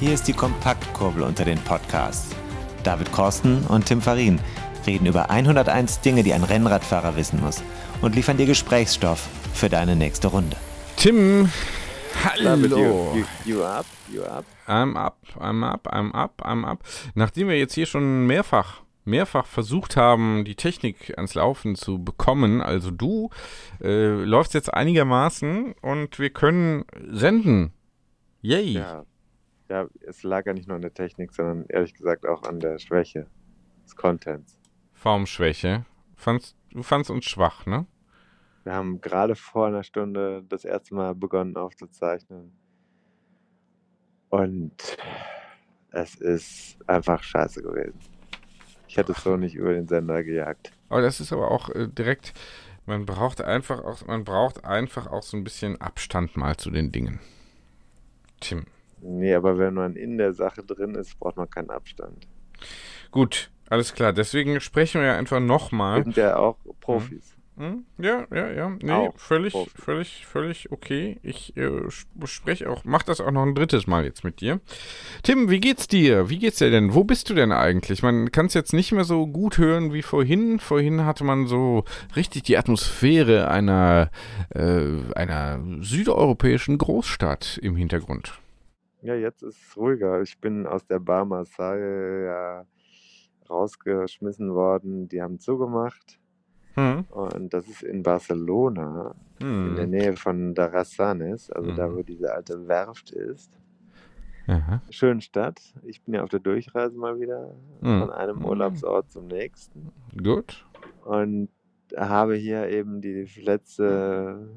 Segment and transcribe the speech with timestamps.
[0.00, 2.34] Hier ist die Kompaktkurbel unter den Podcasts.
[2.84, 4.40] David Korsten und Tim Farin
[4.86, 7.62] reden über 101 Dinge, die ein Rennradfahrer wissen muss
[8.00, 10.56] und liefern dir Gesprächsstoff für deine nächste Runde.
[10.96, 11.50] Tim,
[12.24, 13.12] hallo.
[13.14, 13.84] You, you, you up?
[14.10, 14.46] You up?
[14.66, 16.78] I'm up, I'm up, I'm up, I'm up.
[17.14, 22.62] Nachdem wir jetzt hier schon mehrfach mehrfach versucht haben, die Technik ans Laufen zu bekommen.
[22.62, 23.28] Also du
[23.82, 27.74] äh, läufst jetzt einigermaßen und wir können senden.
[28.40, 28.72] Yay.
[28.72, 29.04] Ja.
[29.70, 32.78] Ja, es lag ja nicht nur an der Technik, sondern ehrlich gesagt auch an der
[32.78, 33.26] Schwäche
[33.84, 34.58] des Contents.
[34.92, 35.86] Formschwäche.
[36.16, 37.86] Fandst, du fandst uns schwach, ne?
[38.64, 42.52] Wir haben gerade vor einer Stunde das erste Mal begonnen aufzuzeichnen.
[44.28, 44.98] Und
[45.92, 47.98] es ist einfach scheiße gewesen.
[48.86, 50.72] Ich hätte es so nicht über den Sender gejagt.
[50.88, 52.34] Aber das ist aber auch äh, direkt,
[52.86, 56.90] man braucht einfach auch, man braucht einfach auch so ein bisschen Abstand mal zu den
[56.90, 57.20] Dingen.
[58.40, 58.66] Tim.
[59.02, 62.26] Nee, aber wenn man in der Sache drin ist, braucht man keinen Abstand.
[63.10, 64.12] Gut, alles klar.
[64.12, 65.98] Deswegen sprechen wir ja einfach nochmal.
[65.98, 67.34] Wir sind ja auch Profis.
[67.60, 67.84] Hm?
[67.98, 68.72] Ja, ja, ja.
[68.80, 69.70] Nee, Auch völlig, Profi.
[69.74, 71.18] völlig, völlig okay.
[71.22, 71.70] Ich äh,
[72.24, 74.60] spreche auch, mach das auch noch ein drittes Mal jetzt mit dir.
[75.22, 76.30] Tim, wie geht's dir?
[76.30, 76.94] Wie geht's dir denn?
[76.94, 78.02] Wo bist du denn eigentlich?
[78.02, 80.58] Man kann es jetzt nicht mehr so gut hören wie vorhin.
[80.58, 81.84] Vorhin hatte man so
[82.16, 84.10] richtig die Atmosphäre einer,
[84.54, 88.40] äh, einer südeuropäischen Großstadt im Hintergrund.
[89.02, 90.20] Ja, jetzt ist es ruhiger.
[90.22, 92.66] Ich bin aus der Bar Marseille ja
[93.48, 95.08] rausgeschmissen worden.
[95.08, 96.18] Die haben zugemacht.
[96.74, 97.04] Hm.
[97.10, 99.90] Und das ist in Barcelona, in der Hm.
[99.90, 101.96] Nähe von Darassanes, also da, Mhm.
[101.96, 103.50] wo diese alte Werft ist.
[104.46, 104.80] Aha.
[104.90, 105.60] Schöne Stadt.
[105.84, 108.00] Ich bin ja auf der Durchreise mal wieder Mhm.
[108.00, 109.90] von einem Urlaubsort zum nächsten.
[110.22, 110.64] Gut.
[111.04, 111.48] Und
[111.96, 114.48] habe hier eben die letzte,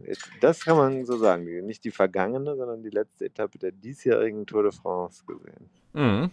[0.41, 4.63] das kann man so sagen, nicht die vergangene, sondern die letzte Etappe der diesjährigen Tour
[4.63, 5.69] de France gesehen.
[5.93, 6.31] Mhm.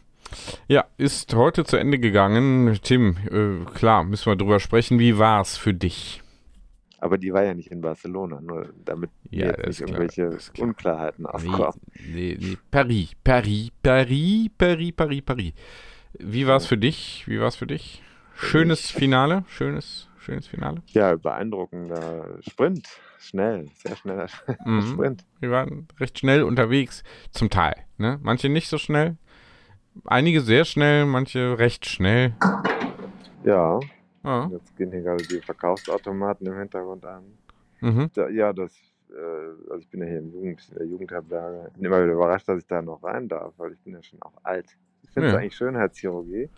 [0.68, 2.78] Ja, ist heute zu Ende gegangen.
[2.82, 4.98] Tim, äh, klar, müssen wir drüber sprechen.
[4.98, 6.22] Wie war's für dich?
[6.98, 10.38] Aber die war ja nicht in Barcelona, nur damit Ja, jetzt nicht klar, irgendwelche.
[10.58, 11.80] Unklarheiten aufkommen.
[12.12, 15.52] Nee, nee, Paris, Paris, Paris, Paris, Paris, Paris.
[16.18, 17.24] Wie war's für dich?
[17.26, 18.02] Wie war's für dich?
[18.34, 20.82] Schönes Finale, schönes, schönes Finale.
[20.88, 22.86] Ja, beeindruckender Sprint.
[23.18, 24.26] Schnell, sehr schneller
[24.64, 24.82] Mhm.
[24.82, 25.24] Sprint.
[25.40, 27.74] Wir waren recht schnell unterwegs, zum Teil.
[27.98, 28.18] Ne?
[28.22, 29.16] Manche nicht so schnell,
[30.04, 32.34] einige sehr schnell, manche recht schnell.
[33.44, 33.80] Ja,
[34.24, 34.48] Ja.
[34.52, 37.24] jetzt gehen hier gerade die Verkaufsautomaten im Hintergrund an.
[37.80, 38.10] Mhm.
[38.14, 38.72] Da, ja, das,
[39.10, 41.64] äh, also ich bin ja hier im Jugend, in der Jugendherberge.
[41.68, 44.02] Ich bin immer wieder überrascht, dass ich da noch rein darf, weil ich bin ja
[44.02, 44.66] schon auch alt.
[45.02, 45.40] Ich finde es Ja.
[45.40, 46.48] eigentlich Schönheitschirurgie.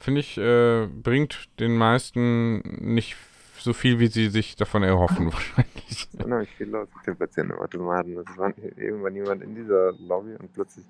[0.00, 2.60] Finde ich, äh, bringt den meisten
[2.94, 3.16] nicht
[3.58, 6.08] so viel, wie sie sich davon erhoffen, wahrscheinlich.
[6.24, 8.16] Unheimlich viel los mit den Patientenautomaten.
[8.18, 10.86] Es war irgendwann jemand in dieser Lobby und plötzlich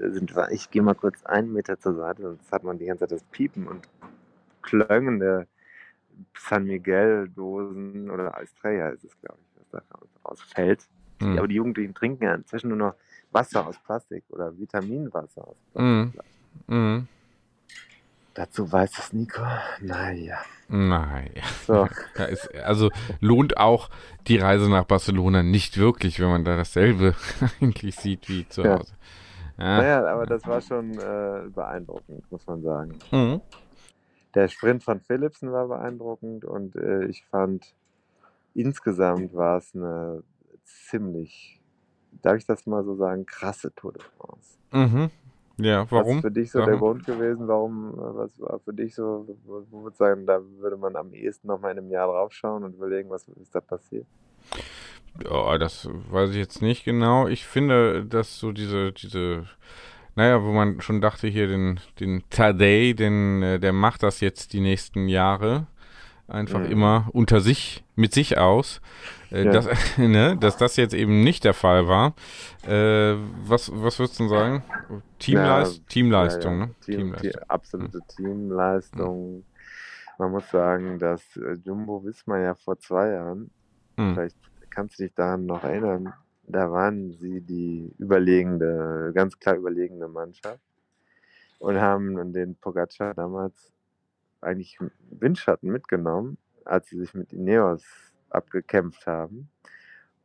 [0.00, 2.86] äh, sind wir, ich gehe mal kurz einen Meter zur Seite, sonst hat man die
[2.86, 3.86] ganze Zeit das Piepen und
[4.62, 5.46] Klöngen der
[6.36, 10.86] San Miguel-Dosen oder Estrella ist es, glaube ich, was da rausfällt.
[11.20, 11.38] Mhm.
[11.38, 12.94] Aber die Jugendlichen trinken ja inzwischen nur noch
[13.32, 16.12] Wasser aus Plastik oder Vitaminwasser aus Mhm.
[16.12, 16.34] Plastik.
[16.68, 17.08] Mhm.
[18.34, 19.42] Dazu weiß es Nico.
[19.80, 20.38] Naja.
[20.68, 21.42] Naja.
[21.66, 21.88] So.
[22.64, 23.90] Also lohnt auch
[24.28, 27.14] die Reise nach Barcelona nicht wirklich, wenn man da dasselbe
[27.60, 28.78] eigentlich sieht wie zu Ja.
[28.78, 28.92] Hause.
[29.58, 29.76] Ja.
[29.78, 32.98] Naja, aber das war schon äh, beeindruckend, muss man sagen.
[33.10, 33.40] Mhm.
[34.34, 37.74] Der Sprint von Philipsen war beeindruckend und äh, ich fand,
[38.54, 40.22] insgesamt war es eine
[40.64, 41.60] ziemlich,
[42.22, 44.56] darf ich das mal so sagen, krasse Tour de France.
[44.72, 45.10] Mhm.
[45.64, 46.16] Ja, Was warum?
[46.16, 46.76] ist für dich so Sag der.
[46.78, 47.48] Grund gewesen?
[47.48, 49.26] Warum, äh, was war für dich so,
[49.70, 52.74] wo du sagen, da würde man am ehesten noch mal in einem Jahr draufschauen und
[52.74, 54.06] überlegen, was ist da passiert?
[55.24, 57.26] Ja, das weiß ich jetzt nicht genau.
[57.28, 59.46] Ich finde, dass so diese, diese,
[60.14, 64.52] naja, wo man schon dachte, hier den, den Tadej, den, äh, der macht das jetzt
[64.52, 65.66] die nächsten Jahre.
[66.28, 66.66] Einfach Mhm.
[66.70, 68.80] immer unter sich, mit sich aus.
[69.30, 69.52] Äh, Ja.
[69.52, 69.66] dass,
[69.98, 72.14] ne, dass das jetzt eben nicht der Fall war.
[72.66, 74.64] Äh, was, was würdest du denn sagen?
[75.18, 76.74] Teamleist Ja, Teamleistung, Ja, ne?
[76.80, 77.30] Team, Teamleistung.
[77.30, 79.44] Die absolute Teamleistung.
[80.18, 83.50] Man muss sagen, dass äh, Jumbo Wismar ja vor zwei Jahren,
[83.96, 84.14] Mhm.
[84.14, 84.36] vielleicht
[84.70, 86.12] kannst du dich daran noch erinnern,
[86.46, 90.60] da waren sie die überlegende, ganz klar überlegene Mannschaft
[91.58, 93.72] und haben den Pogacar damals
[94.40, 94.78] eigentlich
[95.10, 97.84] Windschatten mitgenommen, als sie sich mit Ineos
[98.30, 99.50] abgekämpft haben.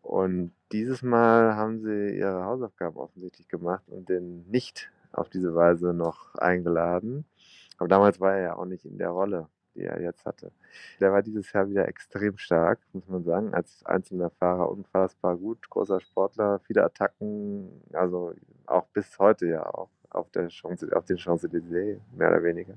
[0.01, 5.93] Und dieses Mal haben sie ihre Hausaufgaben offensichtlich gemacht und den nicht auf diese Weise
[5.93, 7.25] noch eingeladen.
[7.77, 10.51] Aber damals war er ja auch nicht in der Rolle, die er jetzt hatte.
[10.99, 15.69] Der war dieses Jahr wieder extrem stark, muss man sagen, als einzelner Fahrer unfassbar gut,
[15.69, 18.33] großer Sportler, viele Attacken, also
[18.65, 22.73] auch bis heute ja auch auf, der Chance, auf den Champs-Élysées, mehr oder weniger.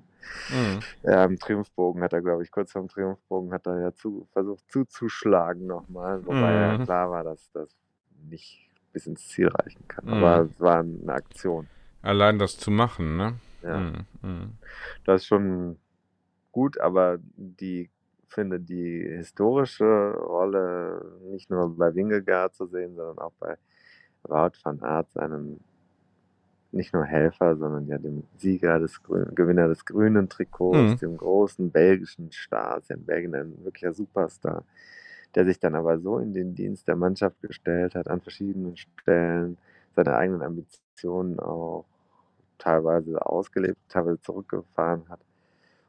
[0.51, 0.81] Mhm.
[1.03, 5.67] Im Triumphbogen hat er, glaube ich, kurz vorm Triumphbogen hat er ja zu, versucht zuzuschlagen
[5.67, 6.79] nochmal, wobei mhm.
[6.79, 7.69] ja klar war, dass das
[8.29, 10.07] nicht bis ins Ziel reichen kann.
[10.07, 10.13] Mhm.
[10.13, 11.69] Aber es war eine Aktion.
[12.03, 13.35] Allein das zu machen, ne?
[13.63, 13.79] Ja.
[13.79, 14.07] Mhm.
[14.23, 14.53] mhm.
[15.05, 15.79] Das ist schon
[16.53, 17.91] gut, aber die
[18.27, 23.57] finde die historische Rolle nicht nur bei Wingegaard zu sehen, sondern auch bei
[24.25, 25.61] Wout van Aert, seinem
[26.71, 30.99] nicht nur Helfer, sondern ja dem Sieger, des Grün, Gewinner des grünen Trikots, mhm.
[30.99, 34.65] dem großen belgischen Star, ist ja in Belgien ein wirklicher Superstar,
[35.35, 39.57] der sich dann aber so in den Dienst der Mannschaft gestellt hat, an verschiedenen Stellen,
[39.97, 41.85] seine eigenen Ambitionen auch
[42.59, 45.21] teilweise ausgelebt, teilweise zurückgefahren hat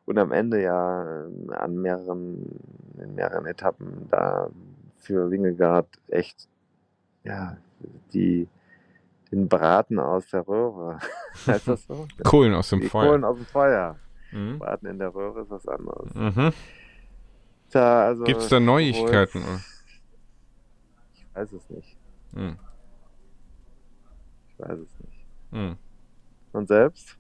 [0.10, 2.44] und am Ende ja äh, an mehreren,
[2.98, 4.50] in mehreren Etappen da
[4.98, 6.48] für Wingegaard echt
[7.24, 7.58] ja,
[8.12, 8.48] die
[9.32, 11.00] den Braten aus der Röhre.
[11.48, 12.08] heißt das so?
[12.24, 13.08] Kohlen aus dem Die Feuer.
[13.08, 13.96] Kohlen aus dem Feuer.
[14.32, 14.60] Mhm.
[14.60, 16.14] Braten in der Röhre ist was anderes.
[16.14, 16.54] Mhm.
[17.72, 19.44] Da, also, Gibt es da Neuigkeiten?
[21.14, 21.98] Ich weiß es nicht.
[22.32, 22.58] Mhm.
[24.48, 25.26] Ich weiß es nicht.
[25.52, 25.78] Mhm.
[26.52, 27.18] Und selbst?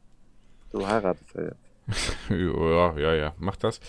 [0.71, 1.69] Du heiratest ja jetzt.
[2.29, 3.79] ja, ja, ja, mach das.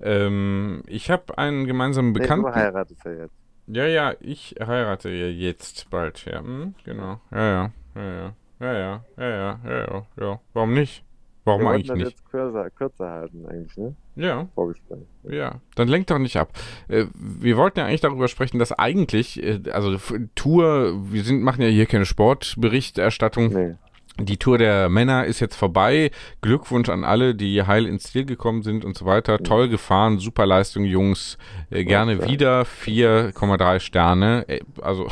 [0.00, 2.46] Ähm, ich habe einen gemeinsamen Bekannten.
[2.46, 3.39] Nee, du heiratest ja jetzt.
[3.72, 6.40] Ja, ja, ich heirate ja jetzt bald, ja.
[6.40, 7.20] Hm, genau.
[7.30, 8.34] Ja, ja, ja, ja.
[8.60, 10.40] Ja, ja, ja, ja, ja, ja, ja.
[10.52, 11.04] Warum nicht?
[11.44, 12.10] Warum eigentlich das nicht?
[12.10, 13.94] jetzt kürzer, kürzer halten eigentlich, ne?
[14.16, 14.48] Ja.
[14.54, 15.00] Vorgespräch.
[15.22, 16.52] Ja, dann lenkt doch nicht ab.
[16.88, 19.96] Äh, wir wollten ja eigentlich darüber sprechen, dass eigentlich, äh, also
[20.34, 23.48] Tour, wir sind, machen ja hier keine Sportberichterstattung.
[23.52, 23.74] Nee.
[24.18, 26.10] Die Tour der Männer ist jetzt vorbei.
[26.42, 29.38] Glückwunsch an alle, die heil ins Ziel gekommen sind und so weiter.
[29.38, 29.44] Mhm.
[29.44, 31.38] Toll gefahren, super Leistung, Jungs.
[31.70, 32.28] Äh, gerne ja.
[32.28, 32.62] wieder.
[32.62, 34.44] 4,3 Sterne.
[34.48, 35.08] Äh, also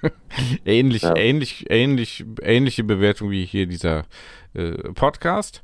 [0.64, 1.16] ähnlich, ja.
[1.16, 4.04] ähnlich, ähnlich, ähnliche Bewertung wie hier dieser
[4.54, 5.62] äh, Podcast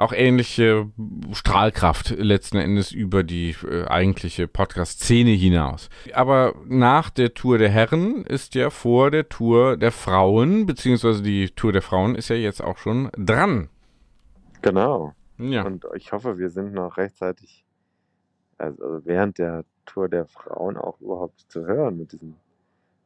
[0.00, 0.90] auch ähnliche
[1.32, 5.90] Strahlkraft letzten Endes über die äh, eigentliche Podcast-Szene hinaus.
[6.14, 11.50] Aber nach der Tour der Herren ist ja vor der Tour der Frauen, beziehungsweise die
[11.50, 13.68] Tour der Frauen ist ja jetzt auch schon dran.
[14.62, 15.14] Genau.
[15.36, 15.64] Ja.
[15.64, 17.66] Und ich hoffe, wir sind noch rechtzeitig,
[18.56, 22.36] also während der Tour der Frauen auch überhaupt zu hören mit diesem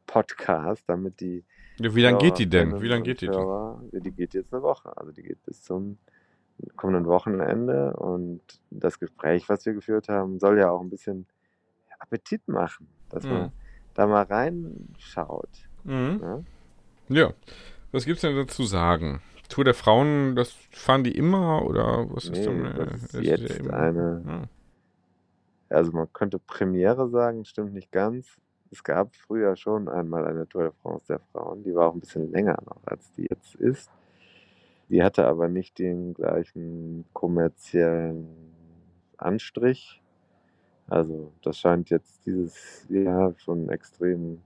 [0.07, 1.43] Podcast, damit die.
[1.77, 2.81] Ja, wie lange geht die denn?
[2.81, 3.89] Wie lange geht die denn?
[3.91, 4.95] Die geht jetzt eine Woche.
[4.95, 5.97] Also die geht bis zum
[6.75, 7.93] kommenden Wochenende.
[7.93, 11.25] Und das Gespräch, was wir geführt haben, soll ja auch ein bisschen
[11.99, 13.31] Appetit machen, dass mhm.
[13.31, 13.51] man
[13.93, 15.49] da mal reinschaut.
[15.83, 16.19] Mhm.
[16.21, 16.43] Ja?
[17.09, 17.33] ja.
[17.91, 19.21] Was gibt es denn dazu sagen?
[19.49, 22.63] Tour der Frauen, das fahren die immer oder was nee, ist denn?
[22.75, 24.23] Das ist, ist jetzt ja eine.
[24.27, 24.43] Ja.
[25.69, 28.37] Also man könnte Premiere sagen, stimmt nicht ganz.
[28.71, 31.99] Es gab früher schon einmal eine Tour de France der Frauen, die war auch ein
[31.99, 33.89] bisschen länger noch, als die jetzt ist.
[34.89, 38.27] Die hatte aber nicht den gleichen kommerziellen
[39.17, 40.01] Anstrich.
[40.87, 44.41] Also das scheint jetzt dieses Jahr schon extrem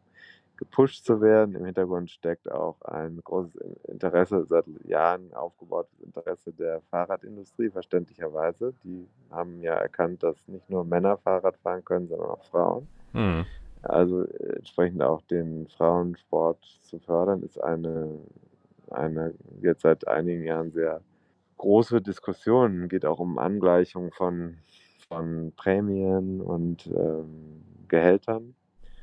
[0.56, 1.56] gepusht zu werden.
[1.56, 3.56] Im Hintergrund steckt auch ein großes
[3.88, 8.74] Interesse, seit Jahren aufgebautes Interesse der Fahrradindustrie, verständlicherweise.
[8.84, 12.88] Die haben ja erkannt, dass nicht nur Männer Fahrrad fahren können, sondern auch Frauen.
[13.14, 13.46] Mhm.
[13.82, 18.20] Also entsprechend auch den Frauensport zu fördern, ist eine
[18.92, 21.02] eine jetzt seit einigen Jahren sehr
[21.58, 22.84] große Diskussion.
[22.84, 24.58] Es Geht auch um Angleichung von,
[25.08, 28.56] von Prämien und ähm, Gehältern.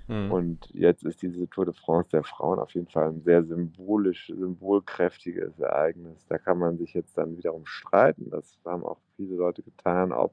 [0.09, 0.31] Mhm.
[0.31, 4.29] Und jetzt ist diese Tour de France der Frauen auf jeden Fall ein sehr symbolisch,
[4.29, 6.25] symbolkräftiges Ereignis.
[6.29, 8.31] Da kann man sich jetzt dann wiederum streiten.
[8.31, 10.33] Das haben auch viele Leute getan, ob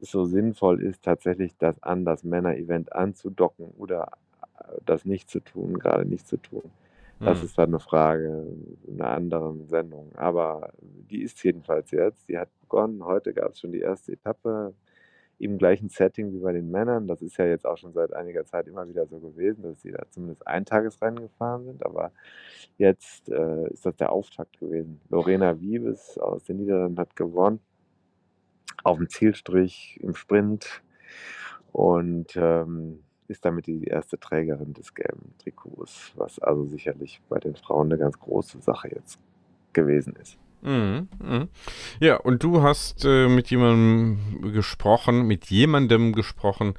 [0.00, 4.08] es so sinnvoll ist, tatsächlich das an das Männer-Event anzudocken oder
[4.84, 6.62] das nicht zu tun, gerade nicht zu tun.
[7.24, 7.44] Das mhm.
[7.44, 8.46] ist dann eine Frage
[8.88, 10.12] einer anderen Sendung.
[10.16, 12.28] Aber die ist jedenfalls jetzt.
[12.28, 13.04] Die hat begonnen.
[13.04, 14.74] Heute gab es schon die erste Etappe
[15.38, 17.06] im gleichen Setting wie bei den Männern.
[17.08, 19.92] Das ist ja jetzt auch schon seit einiger Zeit immer wieder so gewesen, dass sie
[19.92, 21.84] da zumindest Eintagesrennen gefahren sind.
[21.84, 22.12] Aber
[22.78, 25.00] jetzt äh, ist das der Auftakt gewesen.
[25.08, 27.60] Lorena Wiebes aus den Niederlanden hat gewonnen.
[28.84, 30.82] Auf dem Zielstrich im Sprint.
[31.72, 37.56] Und ähm, ist damit die erste Trägerin des gelben Trikots, was also sicherlich bei den
[37.56, 39.18] Frauen eine ganz große Sache jetzt
[39.72, 40.38] gewesen ist.
[40.62, 41.48] Mhm, mh.
[42.00, 46.74] Ja, und du hast äh, mit jemandem gesprochen, mit jemandem gesprochen,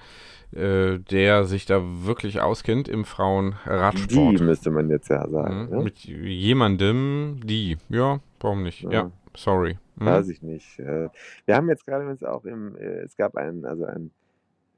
[0.51, 4.39] äh, der sich da wirklich auskennt im Frauenradsport.
[4.39, 5.65] Die müsste man jetzt ja sagen.
[5.65, 5.83] Mhm, ne?
[5.83, 8.83] Mit jemandem, die, ja, warum nicht?
[8.83, 9.77] Ja, ja sorry.
[9.95, 10.05] Mhm.
[10.05, 10.79] Weiß ich nicht.
[10.79, 11.09] Äh,
[11.45, 14.11] wir haben jetzt gerade auch im, äh, es gab einen, also ein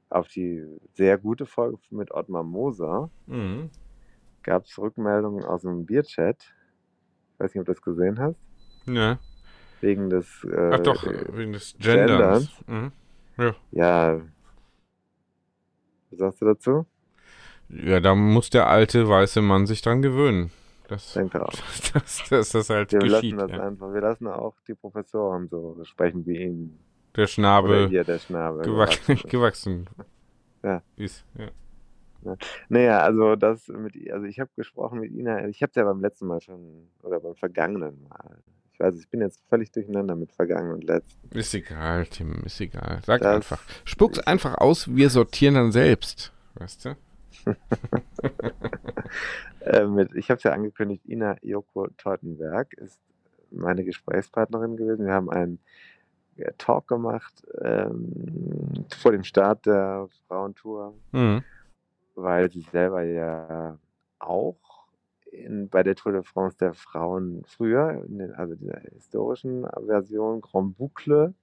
[0.08, 3.70] auf die sehr gute Folge mit Ottmar Moser mhm.
[4.42, 6.54] gab es Rückmeldungen aus dem Bierchat,
[7.34, 8.38] Ich weiß nicht, ob du das gesehen hast.
[8.86, 9.18] Ja.
[9.80, 10.44] Wegen des.
[10.44, 12.48] Äh, Ach doch, wegen des Genders.
[12.66, 12.92] Mhm.
[13.36, 13.54] Ja.
[13.72, 14.20] Ja.
[16.10, 16.86] Was sagst du dazu?
[17.68, 20.50] ja, da muss der alte weiße Mann sich dran gewöhnen.
[20.88, 21.52] Das, Denke auch.
[21.92, 23.34] dass, dass das halt Wir geschieht.
[23.34, 23.66] lassen das ja.
[23.66, 23.92] einfach.
[23.92, 26.78] Wir lassen auch die Professoren so sprechen wie ihn.
[27.16, 28.62] Der Schnabel hier der Schnabel.
[28.62, 29.16] gewachsen.
[29.28, 29.86] gewachsen.
[30.62, 30.82] Ja.
[30.96, 31.24] ist.
[31.38, 32.36] Ja.
[32.68, 36.26] Naja, also das mit, also ich habe gesprochen mit Ina, ich habe ja beim letzten
[36.26, 38.38] Mal schon, oder beim vergangenen Mal.
[38.72, 41.38] Ich weiß, ich bin jetzt völlig durcheinander mit vergangen und letzten.
[41.38, 43.00] Ist egal, Tim, ist egal.
[43.06, 43.62] Sag Das- einfach.
[43.84, 46.32] Spuck's einfach aus, wir sortieren dann selbst.
[46.54, 46.96] Weißt du?
[49.60, 53.00] Äh, mit, ich habe es ja angekündigt, Ina Joko Teutenberg ist
[53.50, 55.06] meine Gesprächspartnerin gewesen.
[55.06, 55.58] Wir haben einen
[56.58, 61.42] Talk gemacht ähm, vor dem Start der Frauentour, Mhm.
[62.14, 63.78] weil sie selber ja
[64.18, 64.56] auch
[65.30, 70.40] in, bei der Tour de France der Frauen früher, in den, also dieser historischen Version
[70.40, 71.34] Grand Boucle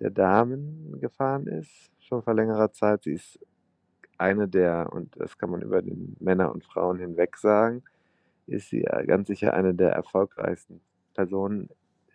[0.00, 3.04] der Damen gefahren ist, schon vor längerer Zeit.
[3.04, 3.38] Sie ist
[4.18, 7.82] eine der, und das kann man über den Männer und Frauen hinweg sagen,
[8.46, 10.80] ist sie ganz sicher eine der erfolgreichsten
[11.14, 11.68] Personen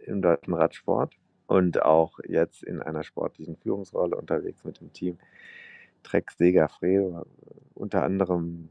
[0.06, 1.14] im deutschen Radsport
[1.52, 5.18] und auch jetzt in einer sportlichen Führungsrolle unterwegs mit dem Team
[6.02, 7.26] Trek Segafredo.
[7.74, 8.70] Unter anderem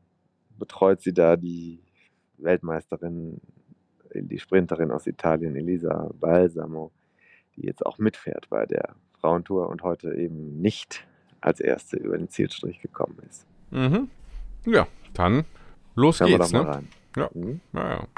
[0.58, 1.78] betreut sie da die
[2.38, 3.38] Weltmeisterin,
[4.14, 6.90] die Sprinterin aus Italien, Elisa Balsamo,
[7.54, 11.06] die jetzt auch mitfährt bei der Frauentour und heute eben nicht
[11.42, 13.44] als erste über den Zielstrich gekommen ist.
[13.72, 14.08] Mhm.
[14.64, 15.44] Ja, dann
[15.96, 16.74] los wir geht's, doch mal ne?
[16.76, 16.88] rein.
[17.14, 17.30] Ja.
[17.34, 17.60] Mhm.
[17.74, 18.08] Ja,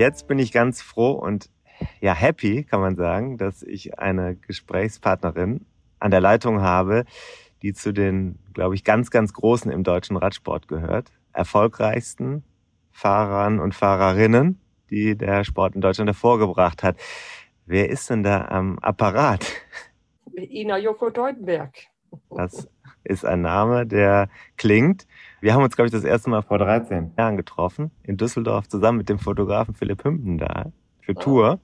[0.00, 1.50] Jetzt bin ich ganz froh und
[2.00, 5.66] ja happy, kann man sagen, dass ich eine Gesprächspartnerin
[5.98, 7.04] an der Leitung habe,
[7.60, 11.12] die zu den, glaube ich, ganz, ganz Großen im deutschen Radsport gehört.
[11.34, 12.44] Erfolgreichsten
[12.90, 16.96] Fahrern und Fahrerinnen, die der Sport in Deutschland hervorgebracht hat.
[17.66, 19.44] Wer ist denn da am Apparat?
[20.34, 21.74] Ina Joko Teutenberg.
[22.30, 22.70] Das
[23.04, 25.06] ist ein Name, der klingt.
[25.40, 28.98] Wir haben uns, glaube ich, das erste Mal vor 13 Jahren getroffen, in Düsseldorf, zusammen
[28.98, 30.66] mit dem Fotografen Philipp Hümpen da,
[31.00, 31.20] für Ah.
[31.20, 31.60] Tour.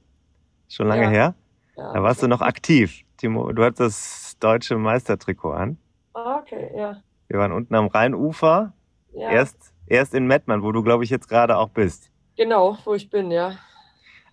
[0.69, 1.11] Schon lange Ja.
[1.11, 1.35] her.
[1.77, 1.93] Ja.
[1.93, 3.03] Da warst du noch aktiv.
[3.19, 5.79] Timo, du hattest das deutsche Meistertrikot an.
[6.15, 6.97] Ah, okay, ja.
[7.29, 8.73] Wir waren unten am Rheinufer,
[9.13, 9.31] ja.
[9.31, 12.11] erst, erst in Mettmann, wo du, glaube ich, jetzt gerade auch bist.
[12.37, 13.53] Genau, wo ich bin, ja.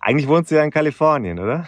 [0.00, 1.66] Eigentlich wohnst du ja in Kalifornien, oder?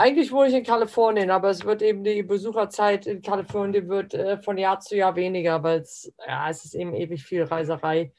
[0.00, 4.40] Eigentlich wohne ich in Kalifornien, aber es wird eben die Besucherzeit in Kalifornien wird äh,
[4.40, 8.12] von Jahr zu Jahr weniger, weil es, ja, es ist eben ewig viel Reiserei.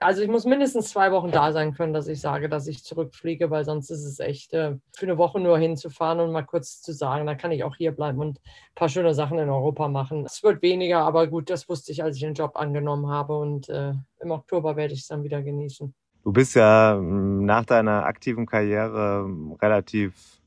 [0.00, 3.50] Also ich muss mindestens zwei Wochen da sein können, dass ich sage, dass ich zurückfliege,
[3.50, 6.94] weil sonst ist es echt äh, für eine Woche nur hinzufahren und mal kurz zu
[6.94, 10.24] sagen, dann kann ich auch hier bleiben und ein paar schöne Sachen in Europa machen.
[10.24, 13.68] Es wird weniger, aber gut, das wusste ich, als ich den Job angenommen habe und
[13.68, 15.92] äh, im Oktober werde ich es dann wieder genießen.
[16.24, 19.28] Du bist ja nach deiner aktiven Karriere
[19.60, 20.37] relativ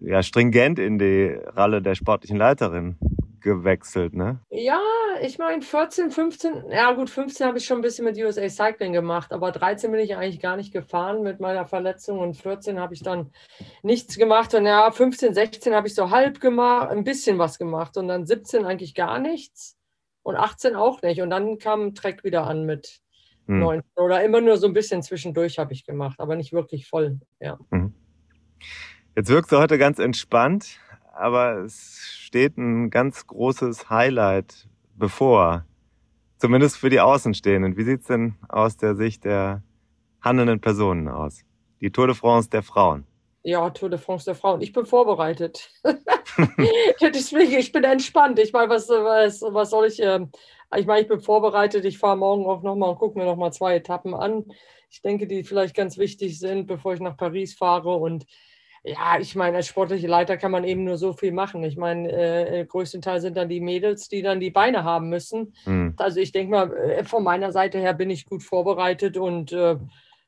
[0.00, 2.96] ja, stringent in die Rolle der sportlichen Leiterin
[3.40, 4.40] gewechselt, ne?
[4.48, 4.80] Ja,
[5.20, 8.94] ich meine 14, 15, ja gut, 15 habe ich schon ein bisschen mit USA Cycling
[8.94, 12.94] gemacht, aber 13 bin ich eigentlich gar nicht gefahren mit meiner Verletzung und 14 habe
[12.94, 13.32] ich dann
[13.82, 17.98] nichts gemacht und ja, 15, 16 habe ich so halb gemacht, ein bisschen was gemacht
[17.98, 19.76] und dann 17 eigentlich gar nichts
[20.22, 23.02] und 18 auch nicht und dann kam Trek wieder an mit
[23.46, 23.60] Hm.
[23.60, 27.20] 19 oder immer nur so ein bisschen zwischendurch habe ich gemacht, aber nicht wirklich voll,
[27.40, 27.58] ja.
[29.16, 30.80] Jetzt wirkst du heute ganz entspannt,
[31.12, 34.66] aber es steht ein ganz großes Highlight
[34.96, 35.64] bevor.
[36.38, 37.76] Zumindest für die Außenstehenden.
[37.76, 39.62] Wie sieht's denn aus der Sicht der
[40.20, 41.44] handelnden Personen aus?
[41.80, 43.06] Die Tour de France der Frauen.
[43.44, 44.60] Ja, Tour de France der Frauen.
[44.62, 45.70] Ich bin vorbereitet.
[47.00, 48.40] Deswegen, ich bin entspannt.
[48.40, 50.00] Ich meine, was, was, was soll ich?
[50.00, 50.30] ähm,
[50.76, 51.84] ich meine, ich bin vorbereitet.
[51.84, 54.44] Ich fahre morgen auch nochmal und gucke mir nochmal zwei Etappen an.
[54.90, 57.94] Ich denke, die vielleicht ganz wichtig sind, bevor ich nach Paris fahre.
[57.94, 58.26] Und
[58.86, 61.64] ja, ich meine, als sportliche Leiter kann man eben nur so viel machen.
[61.64, 65.54] Ich meine, äh, größtenteils sind dann die Mädels, die dann die Beine haben müssen.
[65.64, 65.94] Hm.
[65.96, 69.76] Also ich denke mal, äh, von meiner Seite her bin ich gut vorbereitet und äh,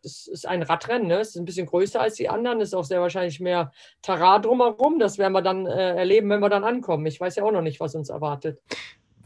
[0.03, 1.07] es ist ein Radrennen.
[1.07, 1.21] Ne?
[1.21, 2.63] Es ist ein bisschen größer als die anderen.
[2.63, 4.99] Es ist auch sehr wahrscheinlich mehr Terrain drumherum.
[4.99, 7.05] Das werden wir dann äh, erleben, wenn wir dann ankommen.
[7.05, 8.59] Ich weiß ja auch noch nicht, was uns erwartet.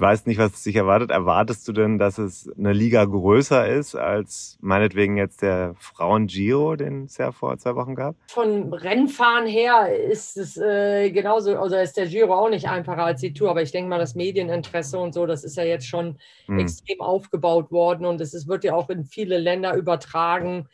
[0.01, 1.11] Weißt nicht, was dich erwartet.
[1.11, 7.05] Erwartest du denn, dass es eine Liga größer ist als meinetwegen jetzt der Frauen-Giro, den
[7.05, 8.17] es ja vor zwei Wochen gab?
[8.29, 13.21] Von Rennfahren her ist es äh, genauso, also ist der Giro auch nicht einfacher als
[13.21, 16.19] die Tour, aber ich denke mal, das Medieninteresse und so, das ist ja jetzt schon
[16.47, 16.59] Hm.
[16.59, 20.69] extrem aufgebaut worden und es ist, wird ja auch in viele Länder übertragen.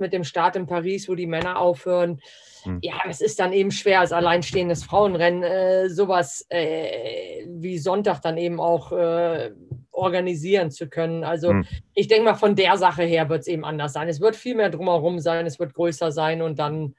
[0.00, 2.20] mit dem Start in Paris, wo die Männer aufhören.
[2.64, 2.78] Hm.
[2.82, 8.36] Ja, es ist dann eben schwer als alleinstehendes Frauenrennen, äh, sowas äh, wie Sonntag dann
[8.36, 9.52] eben auch äh,
[9.90, 11.24] organisieren zu können.
[11.24, 11.66] Also Hm.
[11.94, 14.08] ich denke mal, von der Sache her wird es eben anders sein.
[14.08, 16.94] Es wird viel mehr drumherum sein, es wird größer sein und dann,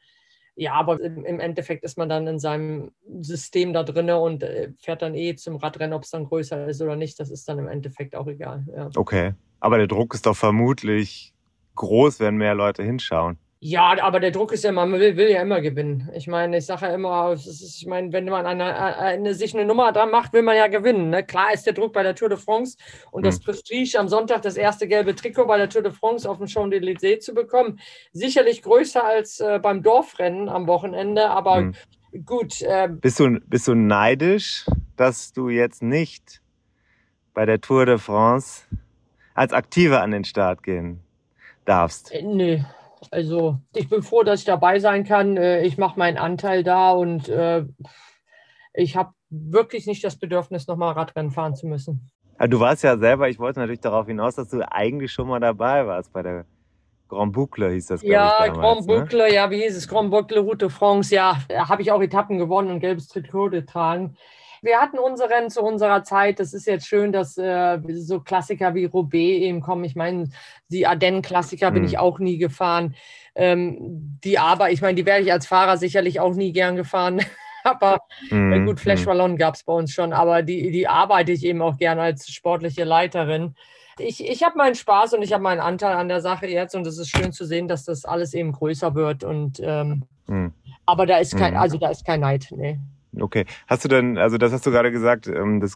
[0.55, 4.73] ja, aber im, im Endeffekt ist man dann in seinem System da drinne und äh,
[4.77, 7.19] fährt dann eh zum Radrennen, ob es dann größer ist oder nicht.
[7.19, 8.65] Das ist dann im Endeffekt auch egal.
[8.75, 8.89] Ja.
[8.95, 9.33] Okay.
[9.61, 11.33] Aber der Druck ist doch vermutlich
[11.75, 13.37] groß, wenn mehr Leute hinschauen.
[13.61, 16.09] Ja, aber der Druck ist ja, man will, will ja immer gewinnen.
[16.15, 17.45] Ich meine, ich sage ja immer, ist,
[17.81, 21.09] ich meine, wenn man eine, eine, sich eine Nummer dran macht, will man ja gewinnen.
[21.09, 21.25] Ne?
[21.25, 22.77] Klar ist der Druck bei der Tour de France
[23.11, 23.43] und das Hm.
[23.43, 27.19] Prestige am Sonntag das erste gelbe Trikot bei der Tour de France auf dem Champs-Élysées
[27.19, 27.81] zu bekommen,
[28.13, 31.29] sicherlich größer als äh, beim Dorfrennen am Wochenende.
[31.29, 31.75] Aber Hm.
[32.25, 36.41] gut, äh, Bist du, bist du neidisch, dass du jetzt nicht
[37.33, 38.63] bei der Tour de France
[39.33, 41.01] als Aktive an den Start gehen
[41.65, 42.13] darfst?
[42.13, 42.59] äh, nö.
[43.11, 45.37] Also ich bin froh, dass ich dabei sein kann.
[45.37, 47.65] Äh, Ich mache meinen Anteil da und äh,
[48.73, 52.09] ich habe wirklich nicht das Bedürfnis, nochmal Radrennen fahren zu müssen.
[52.37, 55.39] Ah, Du warst ja selber, ich wollte natürlich darauf hinaus, dass du eigentlich schon mal
[55.39, 56.45] dabei warst bei der
[57.09, 58.59] Grand Boucle, hieß das, Ja, ich, damals.
[58.59, 58.99] Grand ne?
[58.99, 59.87] Boucle, ja, wie hieß es?
[59.87, 63.49] Grand Boucle, Route de France, ja, da habe ich auch Etappen gewonnen und gelbes Trikot
[63.49, 64.15] getragen.
[64.61, 66.39] Wir hatten unsere Rennen zu unserer Zeit.
[66.39, 69.83] Das ist jetzt schön, dass äh, so Klassiker wie Roubaix eben kommen.
[69.83, 70.29] Ich meine,
[70.69, 71.87] die Ardennen-Klassiker bin Mhm.
[71.87, 72.95] ich auch nie gefahren.
[73.35, 77.19] Ähm, die aber, ich meine, die wäre ich als Fahrer sicherlich auch nie gern gefahren.
[77.63, 77.99] aber
[78.31, 79.09] Mhm, gut, Flash mhm.
[79.09, 82.27] Wallon gab es bei uns schon, aber die, die arbeite ich eben auch gerne als
[82.29, 83.55] sportliche Leiterin.
[83.97, 86.87] Ich, ich habe meinen Spaß und ich habe meinen Anteil an der Sache jetzt und
[86.87, 89.23] es ist schön zu sehen, dass das alles eben größer wird.
[89.23, 90.53] Und ähm, Mhm.
[90.85, 91.59] aber da ist kein, Mhm.
[91.59, 92.79] also da ist kein Neid, nee.
[93.21, 93.45] Okay.
[93.67, 95.75] Hast du denn, also das hast du gerade gesagt, ähm, das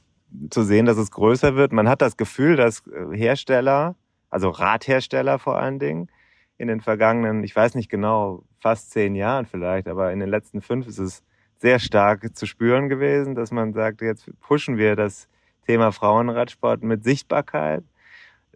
[0.49, 1.73] zu sehen, dass es größer wird.
[1.73, 3.95] Man hat das Gefühl, dass äh, Hersteller,
[4.29, 6.09] also Radhersteller vor allen Dingen,
[6.57, 10.61] in den vergangenen, ich weiß nicht genau, fast zehn Jahren vielleicht, aber in den letzten
[10.61, 11.23] fünf ist es
[11.57, 15.27] sehr stark zu spüren gewesen, dass man sagt, jetzt pushen wir das
[15.65, 17.83] Thema Frauenradsport mit Sichtbarkeit,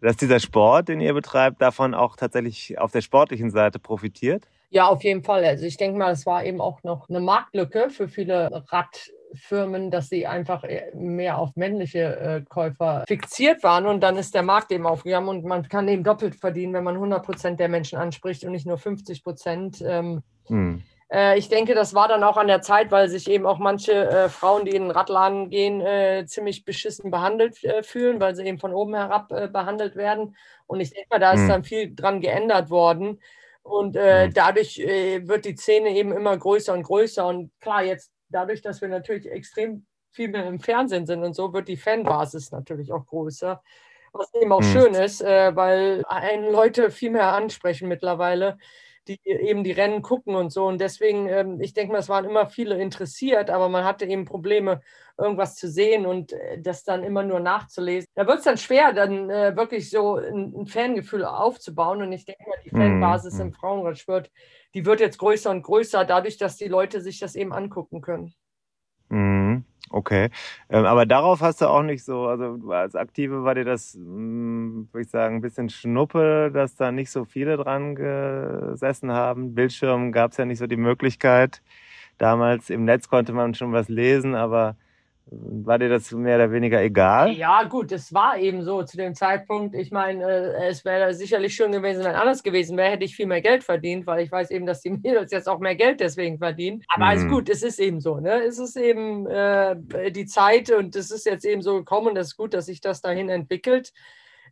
[0.02, 4.48] dass dieser Sport, den ihr betreibt, davon auch tatsächlich auf der sportlichen Seite profitiert.
[4.70, 5.46] Ja, auf jeden Fall.
[5.46, 10.10] Also ich denke mal, es war eben auch noch eine Marktlücke für viele Radfirmen, dass
[10.10, 14.72] sie einfach eher mehr auf männliche äh, Käufer fixiert waren und dann ist der Markt
[14.72, 18.44] eben aufgegangen und man kann eben doppelt verdienen, wenn man 100 Prozent der Menschen anspricht
[18.44, 19.82] und nicht nur 50 Prozent.
[19.82, 20.82] Ähm, Hm.
[21.12, 23.92] Äh, ich denke, das war dann auch an der Zeit, weil sich eben auch manche
[24.10, 28.46] äh, Frauen, die in den Radladen gehen, äh, ziemlich beschissen behandelt äh, fühlen, weil sie
[28.46, 30.36] eben von oben herab äh, behandelt werden.
[30.68, 31.48] Und ich denke mal, da ist Mhm.
[31.50, 33.20] dann viel dran geändert worden.
[33.68, 34.34] Und äh, Mhm.
[34.34, 37.28] dadurch äh, wird die Szene eben immer größer und größer.
[37.28, 41.54] Und klar, jetzt dadurch, dass wir natürlich extrem viel mehr im Fernsehen sind und so,
[41.54, 43.62] wird die Fanbasis natürlich auch größer.
[44.14, 44.66] Was eben auch Mhm.
[44.66, 48.58] schön ist, äh, weil einen Leute viel mehr ansprechen mittlerweile
[49.08, 50.66] die eben die Rennen gucken und so.
[50.66, 54.26] Und deswegen, ähm, ich denke mal, es waren immer viele interessiert, aber man hatte eben
[54.26, 54.82] Probleme,
[55.18, 58.08] irgendwas zu sehen und äh, das dann immer nur nachzulesen.
[58.16, 62.02] Da wird es dann schwer, dann äh, wirklich so ein, ein Fangefühl aufzubauen.
[62.02, 63.42] Und ich denke mal, die Mhm, Fanbasis mhm.
[63.42, 64.32] im Frauenradsport,
[64.74, 68.34] die wird jetzt größer und größer, dadurch, dass die Leute sich das eben angucken können.
[69.10, 69.66] Mhm.
[69.90, 70.30] Okay.
[70.70, 74.88] Ähm, aber darauf hast du auch nicht so, also als Aktive war dir das, mh,
[74.92, 79.56] würde ich sagen, ein bisschen Schnuppe, dass da nicht so viele dran gesessen haben.
[79.56, 81.62] Bildschirm gab es ja nicht so die Möglichkeit.
[82.18, 84.76] Damals im Netz konnte man schon was lesen, aber
[85.30, 87.32] war dir das mehr oder weniger egal?
[87.32, 89.76] Ja, gut, es war eben so zu dem Zeitpunkt.
[89.76, 93.26] Ich meine, äh, es wäre sicherlich schön gewesen, wenn anders gewesen wäre, hätte ich viel
[93.26, 96.38] mehr Geld verdient, weil ich weiß eben, dass die Mädels jetzt auch mehr Geld deswegen
[96.38, 96.84] verdienen.
[96.88, 97.10] Aber Mhm.
[97.12, 98.20] alles gut, es ist eben so.
[98.20, 98.42] Ne?
[98.44, 99.76] Es ist eben äh,
[100.12, 102.80] die Zeit und es ist jetzt eben so gekommen und es ist gut, dass sich
[102.82, 103.92] das dahin entwickelt.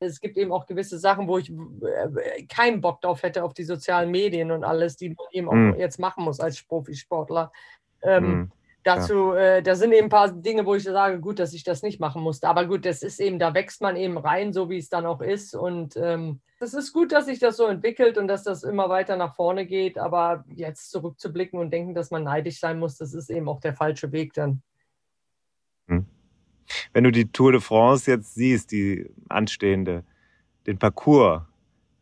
[0.02, 3.64] Es gibt eben auch gewisse Sachen, wo ich äh, keinen Bock drauf hätte, auf die
[3.64, 5.76] sozialen Medien und alles, die man eben auch Mhm.
[5.78, 7.52] jetzt machen muss als Profisportler.
[8.04, 8.52] Ähm, Mhm.
[8.86, 11.82] Dazu, äh, da sind eben ein paar Dinge, wo ich sage, gut, dass ich das
[11.82, 12.48] nicht machen musste.
[12.48, 15.22] Aber gut, das ist eben, da wächst man eben rein, so wie es dann auch
[15.22, 15.56] ist.
[15.56, 19.18] Und ähm, es ist gut, dass sich das so entwickelt und dass das immer weiter
[19.18, 19.98] nach vorne geht.
[19.98, 23.74] Aber jetzt zurückzublicken und denken, dass man neidisch sein muss, das ist eben auch der
[23.74, 24.62] falsche Weg dann.
[26.94, 30.04] Wenn du die Tour de France jetzt siehst, die anstehende,
[30.68, 31.42] den Parcours,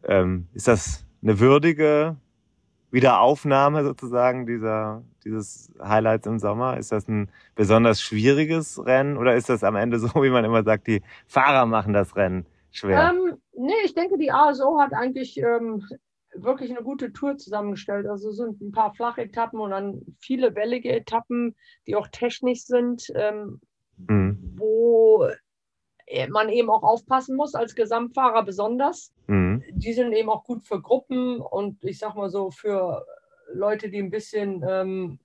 [0.03, 2.17] ähm, ist das eine würdige
[2.93, 6.77] Wiederaufnahme sozusagen dieser, dieses Highlights im Sommer?
[6.77, 10.63] Ist das ein besonders schwieriges Rennen oder ist das am Ende so, wie man immer
[10.63, 13.11] sagt, die Fahrer machen das Rennen schwer?
[13.11, 15.83] Ähm, nee, ich denke, die ASO hat eigentlich ähm,
[16.35, 18.05] wirklich eine gute Tour zusammengestellt.
[18.05, 21.55] Also es sind ein paar flache Etappen und dann viele wellige Etappen,
[21.87, 23.11] die auch technisch sind.
[23.15, 23.59] Ähm,
[24.09, 24.55] Mhm.
[24.57, 25.29] wo
[26.29, 29.13] man eben auch aufpassen muss, als Gesamtfahrer besonders.
[29.27, 29.63] Mhm.
[29.71, 33.05] Die sind eben auch gut für Gruppen und ich sag mal so für
[33.53, 35.19] Leute, die ein bisschen ähm,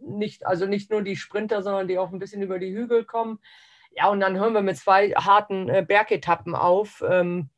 [0.00, 3.38] nicht, also nicht nur die Sprinter, sondern die auch ein bisschen über die Hügel kommen.
[3.96, 7.02] Ja, und dann hören wir mit zwei harten äh, Bergetappen auf.
[7.08, 7.50] Ähm,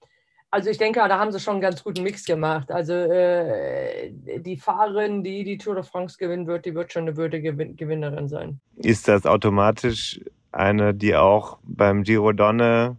[0.51, 2.71] also ich denke, da haben sie schon einen ganz guten Mix gemacht.
[2.71, 7.17] Also äh, die Fahrerin, die die Tour de France gewinnen wird, die wird schon eine
[7.17, 8.61] würdige Gewin Gewinnerin sein.
[8.77, 10.21] Ist das automatisch
[10.57, 12.97] eine, die auch beim Giro Donne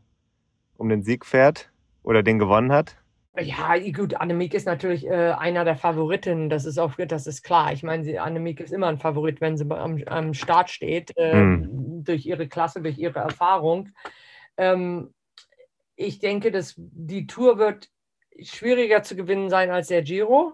[0.77, 1.69] um den Sieg fährt
[2.03, 2.95] oder den gewonnen hat?
[3.39, 7.71] Ja, gut, Annemiek ist natürlich äh, einer der Favoriten, das ist auch, das ist klar.
[7.71, 11.33] Ich meine, sie, Annemiek ist immer ein Favorit, wenn sie am, am Start steht, äh,
[11.33, 12.03] Hm.
[12.03, 13.89] durch ihre Klasse, durch ihre Erfahrung.
[14.57, 15.13] Ähm,
[15.95, 17.89] ich denke, dass die Tour wird
[18.41, 20.53] schwieriger zu gewinnen sein als der Giro.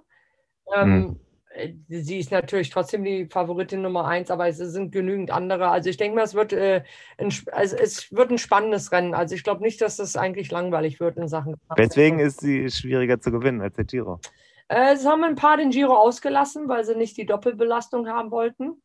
[0.76, 1.23] Ähm, äh,
[1.88, 5.70] Sie ist natürlich trotzdem die Favoritin Nummer eins, aber es sind genügend andere.
[5.70, 6.84] Also ich denke mal, es wird, äh,
[7.18, 9.14] ein, also es wird ein spannendes Rennen.
[9.14, 11.56] Also ich glaube nicht, dass das eigentlich langweilig wird in Sachen.
[11.76, 14.20] Weswegen ist sie schwieriger zu gewinnen als der Giro?
[14.68, 18.82] Äh, es haben ein paar den Giro ausgelassen, weil sie nicht die Doppelbelastung haben wollten.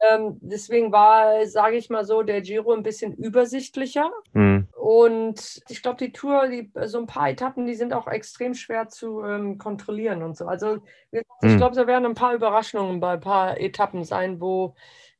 [0.00, 4.10] Ähm, deswegen war, sage ich mal so, der Giro ein bisschen übersichtlicher.
[4.32, 4.68] Hm.
[4.76, 8.88] Und ich glaube, die Tour, die, so ein paar Etappen, die sind auch extrem schwer
[8.88, 10.46] zu ähm, kontrollieren und so.
[10.46, 10.78] Also
[11.10, 11.56] ich Hm.
[11.56, 14.74] glaube, da werden ein paar Überraschungen bei ein paar Etappen sein, wo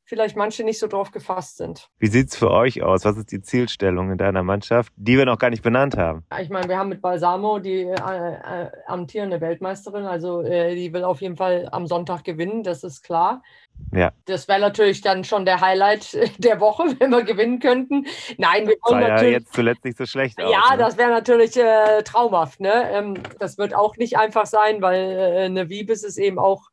[0.09, 1.87] vielleicht manche nicht so drauf gefasst sind.
[1.99, 3.05] Wie sieht's für euch aus?
[3.05, 6.25] Was ist die Zielstellung in deiner Mannschaft, die wir noch gar nicht benannt haben?
[6.41, 11.03] Ich meine, wir haben mit Balsamo die äh, äh, amtierende Weltmeisterin, also äh, die will
[11.03, 13.43] auf jeden Fall am Sonntag gewinnen, das ist klar.
[13.91, 14.11] Ja.
[14.25, 18.05] Das wäre natürlich dann schon der Highlight der Woche, wenn wir gewinnen könnten.
[18.37, 19.33] Nein, wir wollen ja natürlich.
[19.33, 20.51] jetzt zuletzt nicht so schlecht aus.
[20.51, 20.77] Ja, ne?
[20.77, 22.59] das wäre natürlich äh, traumhaft.
[22.59, 22.91] Ne?
[22.91, 26.69] Ähm, das wird auch nicht einfach sein, weil äh, eine Wiebes ist eben auch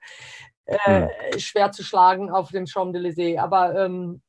[0.67, 3.39] äh, schwer zu schlagen auf dem Champs-Élysées.
[3.39, 4.21] Aber ähm,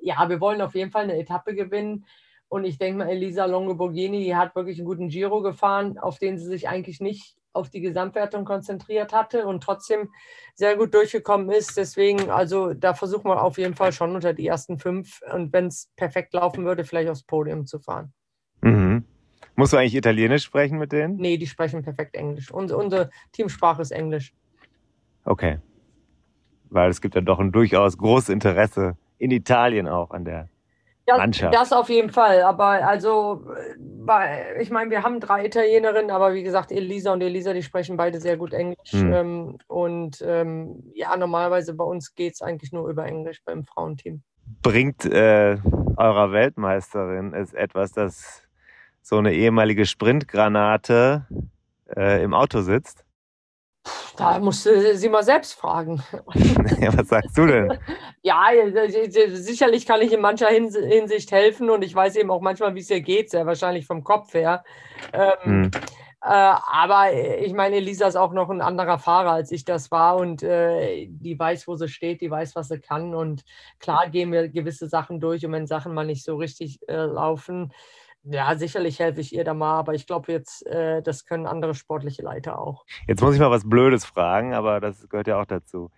[0.00, 2.06] ja, wir wollen auf jeden Fall eine Etappe gewinnen.
[2.48, 6.36] Und ich denke mal, Elisa Longo-Borghini, die hat wirklich einen guten Giro gefahren, auf den
[6.36, 10.10] sie sich eigentlich nicht auf die Gesamtwertung konzentriert hatte und trotzdem
[10.54, 11.76] sehr gut durchgekommen ist.
[11.76, 15.66] Deswegen, also da versuchen wir auf jeden Fall schon unter die ersten fünf und wenn
[15.66, 18.12] es perfekt laufen würde, vielleicht aufs Podium zu fahren.
[18.62, 19.04] Mhm.
[19.54, 21.16] Musst du eigentlich Italienisch sprechen mit denen?
[21.16, 22.50] Nee, die sprechen perfekt Englisch.
[22.50, 24.32] Und, unsere Teamsprache ist Englisch.
[25.24, 25.58] Okay.
[26.70, 30.48] Weil es gibt ja doch ein durchaus großes Interesse in Italien auch an der.
[31.06, 31.54] Ja, Mannschaft.
[31.54, 32.42] Das auf jeden Fall.
[32.42, 33.44] Aber also,
[34.60, 38.20] ich meine, wir haben drei Italienerinnen, aber wie gesagt, Elisa und Elisa, die sprechen beide
[38.20, 38.92] sehr gut Englisch.
[38.92, 39.12] Hm.
[39.12, 44.22] Ähm, und ähm, ja, normalerweise bei uns geht es eigentlich nur über Englisch beim Frauenteam.
[44.62, 45.56] Bringt äh,
[45.96, 48.42] eurer Weltmeisterin es etwas, dass
[49.02, 51.26] so eine ehemalige Sprintgranate
[51.96, 53.04] äh, im Auto sitzt?
[54.16, 56.02] Da musst du sie mal selbst fragen.
[56.80, 57.78] ja, was sagst du denn?
[58.24, 58.50] Ja,
[59.32, 62.80] sicherlich kann ich in mancher Hins- Hinsicht helfen und ich weiß eben auch manchmal, wie
[62.80, 64.62] es ihr geht, sehr wahrscheinlich vom Kopf her.
[65.12, 65.70] Ähm, Hm.
[66.24, 70.16] Äh, aber ich meine, Elisa ist auch noch ein anderer Fahrer, als ich das war
[70.18, 73.44] und äh, die weiß, wo sie steht, die weiß, was sie kann und
[73.80, 77.72] klar gehen wir gewisse Sachen durch und wenn Sachen mal nicht so richtig äh, laufen,
[78.24, 81.74] ja, sicherlich helfe ich ihr da mal, aber ich glaube jetzt, äh, das können andere
[81.74, 82.84] sportliche Leiter auch.
[83.06, 85.90] Jetzt muss ich mal was Blödes fragen, aber das gehört ja auch dazu.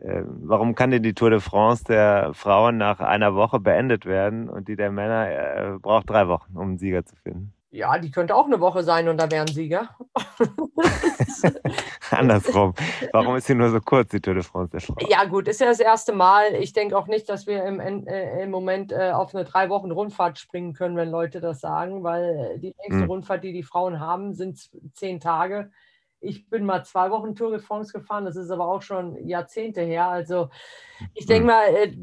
[0.00, 4.48] Äh, warum kann denn die Tour de France der Frauen nach einer Woche beendet werden
[4.48, 7.52] und die der Männer äh, braucht drei Wochen, um einen Sieger zu finden?
[7.70, 9.90] Ja, die könnte auch eine Woche sein und da wären Sieger.
[12.10, 12.72] Andersrum.
[13.12, 14.78] Warum ist sie nur so kurz, die Tour de France?
[15.06, 16.54] Ja, gut, ist ja das erste Mal.
[16.54, 19.90] Ich denke auch nicht, dass wir im, äh, im Moment äh, auf eine drei Wochen
[19.90, 23.10] Rundfahrt springen können, wenn Leute das sagen, weil äh, die längste Hm.
[23.10, 24.58] Rundfahrt, die die Frauen haben, sind
[24.94, 25.70] zehn Tage.
[26.20, 29.82] Ich bin mal zwei Wochen Tour de France gefahren, das ist aber auch schon Jahrzehnte
[29.82, 30.08] her.
[30.08, 30.48] Also
[31.12, 31.46] ich denke Hm.
[31.46, 31.96] mal, äh,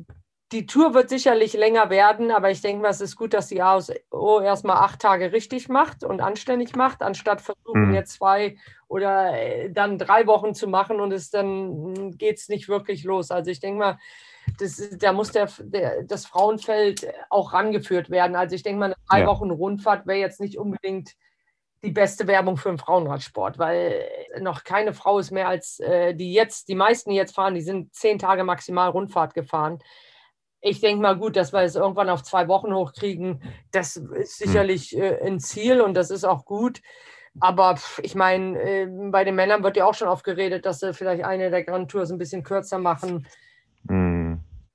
[0.56, 3.62] die Tour wird sicherlich länger werden, aber ich denke mal, es ist gut, dass die
[3.62, 7.94] ASO erstmal acht Tage richtig macht und anständig macht, anstatt versuchen, Mhm.
[7.94, 8.56] jetzt zwei
[8.88, 13.32] oder äh, dann drei Wochen zu machen und es dann geht es nicht wirklich los.
[13.32, 13.98] Also ich denke mal,
[14.58, 18.38] das, da muss der, der, das Frauenfeld auch rangeführt werden.
[18.38, 19.28] Also ich denke mal, eine drei Ja.
[19.28, 21.12] Wochen Rundfahrt wäre jetzt nicht unbedingt
[21.84, 24.06] die beste Werbung für den Frauenradsport, weil
[24.40, 27.62] noch keine Frau ist mehr als äh, die jetzt, die meisten, die jetzt fahren, die
[27.62, 29.80] sind zehn Tage maximal Rundfahrt gefahren.
[30.68, 33.40] Ich denke mal gut, dass wir es irgendwann auf zwei Wochen hochkriegen.
[33.72, 36.82] Das ist sicherlich äh, ein Ziel und das ist auch gut.
[37.40, 40.96] Aber ich meine, äh, bei den Männern wird ja auch schon oft geredet, dass sie
[40.96, 43.28] vielleicht eine der Grand Tours ein bisschen kürzer machen.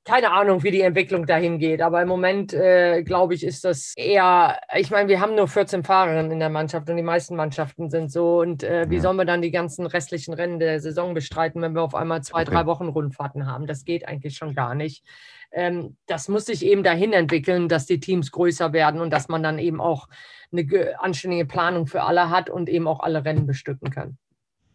[0.05, 1.83] Keine Ahnung, wie die Entwicklung dahin geht.
[1.83, 5.85] Aber im Moment, äh, glaube ich, ist das eher, ich meine, wir haben nur 14
[5.85, 8.41] Fahrerinnen in der Mannschaft und die meisten Mannschaften sind so.
[8.41, 9.03] Und äh, wie Ja.
[9.03, 12.43] sollen wir dann die ganzen restlichen Rennen der Saison bestreiten, wenn wir auf einmal zwei,
[12.43, 12.51] Okay.
[12.51, 13.67] drei Wochen Rundfahrten haben?
[13.67, 15.05] Das geht eigentlich schon gar nicht.
[15.53, 19.43] Ähm, das muss sich eben dahin entwickeln, dass die Teams größer werden und dass man
[19.43, 20.09] dann eben auch
[20.51, 24.17] eine ge- anständige Planung für alle hat und eben auch alle Rennen bestücken kann.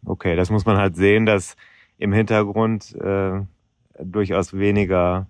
[0.04, 1.56] Okay, das muss man halt sehen, dass
[1.98, 3.40] im Hintergrund äh,
[4.02, 5.26] durchaus weniger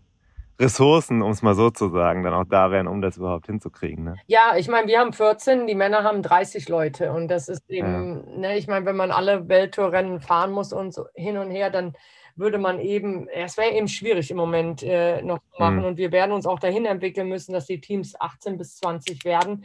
[0.58, 4.04] Ressourcen, um es mal so zu sagen, dann auch da wären, um das überhaupt hinzukriegen.
[4.04, 4.16] Ne?
[4.26, 8.40] Ja, ich meine, wir haben 14, die Männer haben 30 Leute und das ist eben,
[8.40, 11.92] ne, ich meine, wenn man alle Welttourrennen fahren muss und so hin und her, dann
[12.36, 15.84] würde man eben, es wäre eben schwierig im Moment äh, noch zu machen Mhm.
[15.84, 19.64] und wir werden uns auch dahin entwickeln müssen, dass die Teams 18 bis 20 werden.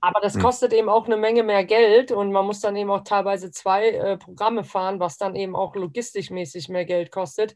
[0.00, 0.40] Aber das Mhm.
[0.40, 3.90] kostet eben auch eine Menge mehr Geld und man muss dann eben auch teilweise zwei
[3.90, 7.54] äh, Programme fahren, was dann eben auch logistisch mäßig mehr Geld kostet.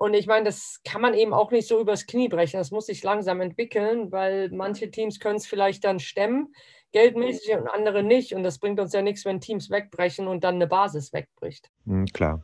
[0.00, 2.56] Und ich meine, das kann man eben auch nicht so übers Knie brechen.
[2.56, 6.54] Das muss sich langsam entwickeln, weil manche Teams können es vielleicht dann stemmen,
[6.92, 8.32] geldmäßig und andere nicht.
[8.32, 11.70] Und das bringt uns ja nichts, wenn Teams wegbrechen und dann eine Basis wegbricht.
[11.84, 12.42] Hm, klar.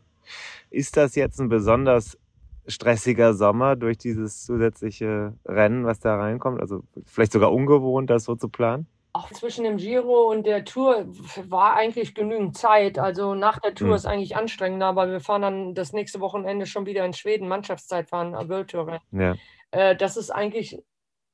[0.68, 2.18] Ist das jetzt ein besonders
[2.66, 6.60] stressiger Sommer durch dieses zusätzliche Rennen, was da reinkommt?
[6.60, 8.86] Also vielleicht sogar ungewohnt, das so zu planen?
[9.16, 11.06] Auch zwischen dem Giro und der Tour
[11.48, 12.98] war eigentlich genügend Zeit.
[12.98, 13.94] Also nach der Tour Hm.
[13.94, 18.10] ist eigentlich anstrengender, aber wir fahren dann das nächste Wochenende schon wieder in Schweden, Mannschaftszeit
[18.10, 19.00] fahren, World Tour.
[19.12, 19.34] Ja.
[19.70, 20.82] Äh, das ist eigentlich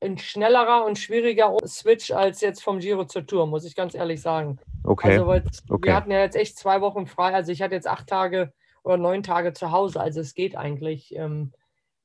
[0.01, 4.21] ein schnellerer und schwieriger Switch als jetzt vom Giro zur Tour, muss ich ganz ehrlich
[4.21, 4.59] sagen.
[4.85, 5.13] Okay.
[5.13, 5.89] Also weil Okay.
[5.89, 7.35] wir hatten ja jetzt echt zwei Wochen frei.
[7.35, 8.53] Also ich hatte jetzt acht Tage
[8.85, 10.01] oder neun Tage zu Hause.
[10.01, 11.15] Also es geht eigentlich.
[11.17, 11.53] Ähm,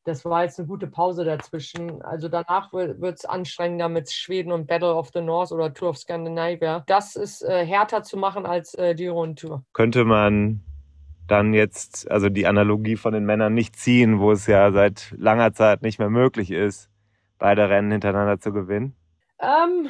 [0.07, 2.01] das war jetzt eine gute Pause dazwischen.
[2.01, 5.97] Also danach wird es anstrengender mit Schweden und Battle of the North oder Tour of
[5.97, 6.83] Scandinavia.
[6.87, 9.63] Das ist äh, härter zu machen als äh, Giro und Tour.
[9.73, 10.61] Könnte man
[11.27, 15.51] dann jetzt, also die Analogie von den Männern nicht ziehen, wo es ja seit langer
[15.51, 16.89] Zeit nicht mehr möglich ist,
[17.37, 18.95] beide Rennen hintereinander zu gewinnen?
[19.41, 19.89] Ähm,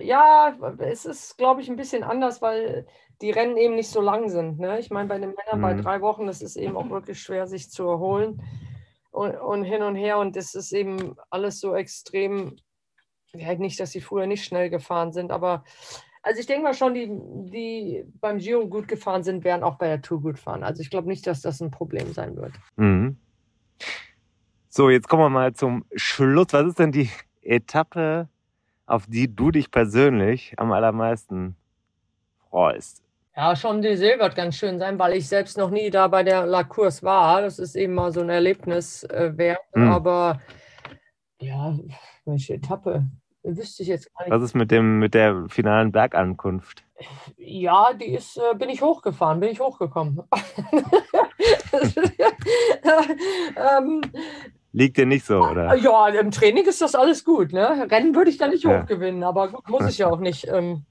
[0.00, 2.86] ja, es ist, glaube ich, ein bisschen anders, weil
[3.20, 4.58] die Rennen eben nicht so lang sind.
[4.58, 4.80] Ne?
[4.80, 5.82] Ich meine, bei den Männern bei Mhm.
[5.82, 8.42] drei Wochen, das ist eben auch wirklich schwer, sich zu erholen
[9.12, 10.18] und, und hin und her.
[10.18, 12.56] Und das ist eben alles so extrem,
[13.32, 15.64] ja, nicht, dass sie früher nicht schnell gefahren sind, aber
[16.24, 17.08] also ich denke mal schon, die,
[17.50, 20.62] die beim Giro gut gefahren sind, werden auch bei der Tour gut fahren.
[20.62, 22.52] Also ich glaube nicht, dass das ein Problem sein wird.
[22.76, 23.16] Mhm.
[24.68, 26.46] So, jetzt kommen wir mal zum Schluss.
[26.52, 27.10] Was ist denn die
[27.42, 28.28] Etappe,
[28.86, 31.56] auf die du dich persönlich am allermeisten
[32.48, 33.01] freust?
[33.34, 36.64] Ja, Champs-Élysées wird ganz schön sein, weil ich selbst noch nie da bei der La
[36.64, 37.40] Course war.
[37.40, 39.60] Das ist eben mal so ein Erlebnis äh, wert.
[39.72, 39.90] Hm.
[39.90, 40.40] Aber
[41.40, 41.74] ja,
[42.26, 43.06] welche Etappe?
[43.42, 44.32] Wüsste ich jetzt gar nicht.
[44.32, 46.84] Was ist mit dem, mit der finalen Bergankunft?
[47.36, 50.20] Ja, die ist, äh, bin ich hochgefahren, bin ich hochgekommen.
[53.56, 54.02] ähm,
[54.72, 55.74] Liegt dir nicht so, oder?
[55.74, 57.52] ja, im Training ist das alles gut.
[57.52, 57.88] Ne?
[57.90, 58.82] Rennen würde ich da nicht Ja.
[58.82, 60.46] hochgewinnen, aber gut, muss ich ja auch nicht.
[60.48, 60.84] Ähm,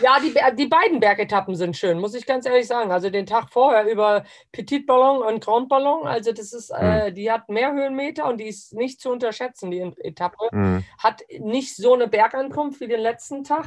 [0.00, 2.90] ja, die, die beiden Bergetappen sind schön, muss ich ganz ehrlich sagen.
[2.92, 7.30] Also den Tag vorher über Petit Ballon und Grand Ballon, also das ist, äh, die
[7.30, 10.48] hat mehr Höhenmeter und die ist nicht zu unterschätzen, die Etappe.
[10.52, 10.84] Mhm.
[10.98, 13.64] Hat nicht so eine Bergankunft wie den letzten Tag.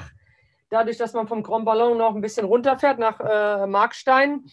[0.69, 4.45] Dadurch, dass man vom Grand Ballon noch ein bisschen runterfährt nach äh, Markstein.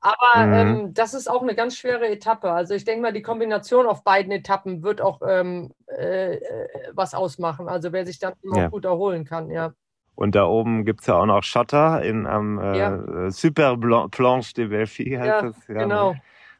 [0.00, 0.54] Aber Mhm.
[0.54, 2.50] ähm, das ist auch eine ganz schwere Etappe.
[2.50, 7.12] Also ich denke mal, die Kombination auf beiden Etappen wird auch ähm, äh, äh, was
[7.14, 7.68] ausmachen.
[7.68, 8.68] Also wer sich dann auch Ja.
[8.68, 9.74] gut erholen kann, ja.
[10.20, 13.30] Und da oben gibt's ja auch noch Schotter in am äh, Ja.
[13.30, 13.74] Super
[14.10, 15.66] Planche de Belfi heißt Ja, das.
[15.66, 16.14] genau.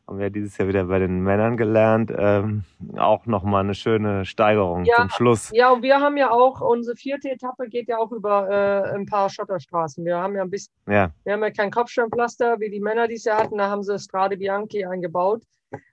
[0.09, 2.11] Haben wir dieses Jahr wieder bei den Männern gelernt.
[2.17, 2.65] Ähm,
[2.97, 4.97] auch nochmal eine schöne Steigerung Ja.
[4.97, 5.51] zum Schluss.
[5.53, 9.05] Ja, und wir haben ja auch, unsere vierte Etappe geht ja auch über äh, ein
[9.05, 10.07] paar Schotterstraßen.
[10.07, 13.25] Wir haben ja ein bisschen Ja, Wir haben ja kein Kopfsteinpflaster, wie die Männer dies
[13.25, 13.59] Jahr hatten.
[13.59, 15.43] Da haben sie Strade Bianchi eingebaut.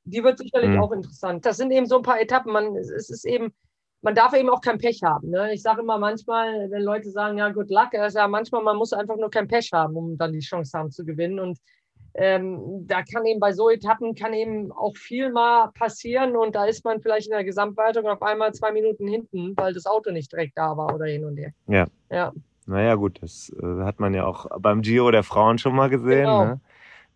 [0.06, 0.80] Die wird sicherlich Mhm.
[0.80, 1.46] auch interessant.
[1.46, 2.54] Das sind eben so ein paar Etappen.
[2.54, 3.52] Man, es ist eben,
[4.08, 5.32] man darf eben auch kein Pech haben.
[5.32, 5.54] Ne?
[5.54, 9.18] Ich sage immer manchmal, wenn Leute sagen, ja, good luck, ja manchmal, man muss einfach
[9.18, 11.42] nur kein Pech haben, um dann die Chance haben zu gewinnen.
[11.42, 11.58] Und
[12.14, 16.64] ähm, da kann eben bei so Etappen kann eben auch viel mal passieren und da
[16.64, 20.32] ist man vielleicht in der Gesamtwertung auf einmal zwei Minuten hinten, weil das Auto nicht
[20.32, 21.52] direkt da war oder hin und her.
[21.68, 21.86] Ja.
[22.10, 22.32] Ja.
[22.66, 26.22] naja gut, das äh, hat man ja auch beim Giro der Frauen schon mal gesehen.
[26.22, 26.46] Genau.
[26.46, 26.62] Ne?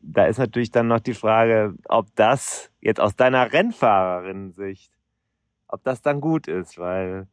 [0.02, 4.92] Da ist natürlich dann noch die Frage, ob das jetzt aus deiner Rennfahrerin-Sicht,
[5.72, 7.28] ob das dann gut ist, weil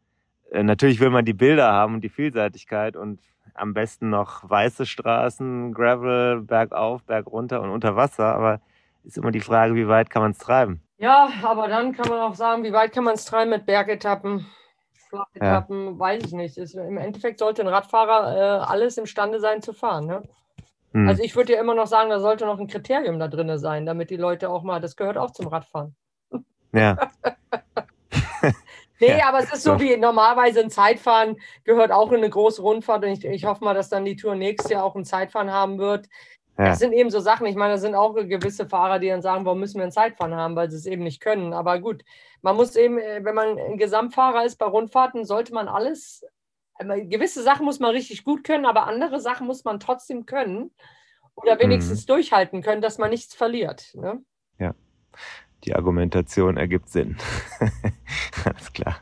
[0.51, 3.21] äh, natürlich will man die Bilder haben und die Vielseitigkeit und
[3.55, 8.61] am besten noch weiße Straßen, Gravel, bergauf, bergunter und unter Wasser, aber
[9.05, 10.83] ist immer die Frage, wie weit kann man es treiben?
[10.99, 14.47] Ja, aber dann kann man auch sagen, wie weit kann man es treiben mit Bergetappen,
[15.09, 16.59] Flachetappen, weiß ich nicht.
[16.59, 20.07] Ist, Im Endeffekt sollte ein Radfahrer äh, alles imstande sein zu fahren.
[20.07, 20.23] Ne?
[20.93, 21.09] Hm.
[21.09, 23.87] Also ich würde ja immer noch sagen, da sollte noch ein Kriterium da drin sein,
[23.87, 25.95] damit die Leute auch mal, das gehört auch zum Radfahren.
[26.73, 26.97] Ja.
[29.01, 33.05] Nee, aber es ist so wie normalerweise ein Zeitfahren gehört auch in eine große Rundfahrt
[33.05, 35.79] und ich, ich hoffe mal, dass dann die Tour nächstes Jahr auch ein Zeitfahren haben
[35.79, 36.07] wird.
[36.59, 36.71] Ja.
[36.71, 39.45] Das sind eben so Sachen, ich meine, da sind auch gewisse Fahrer, die dann sagen,
[39.45, 41.53] warum müssen wir ein Zeitfahren haben, weil sie es eben nicht können.
[41.53, 42.03] Aber gut,
[42.43, 46.25] man muss eben, äh, wenn man ein Gesamtfahrer ist bei Rundfahrten, sollte man alles,
[46.79, 50.73] äh, gewisse Sachen muss man richtig gut können, aber andere Sachen muss man trotzdem können
[51.37, 53.95] oder wenigstens durchhalten können, dass man nichts verliert.
[53.95, 54.25] Ne?
[55.65, 57.17] Die Argumentation ergibt Sinn.
[58.45, 58.97] Alles klar.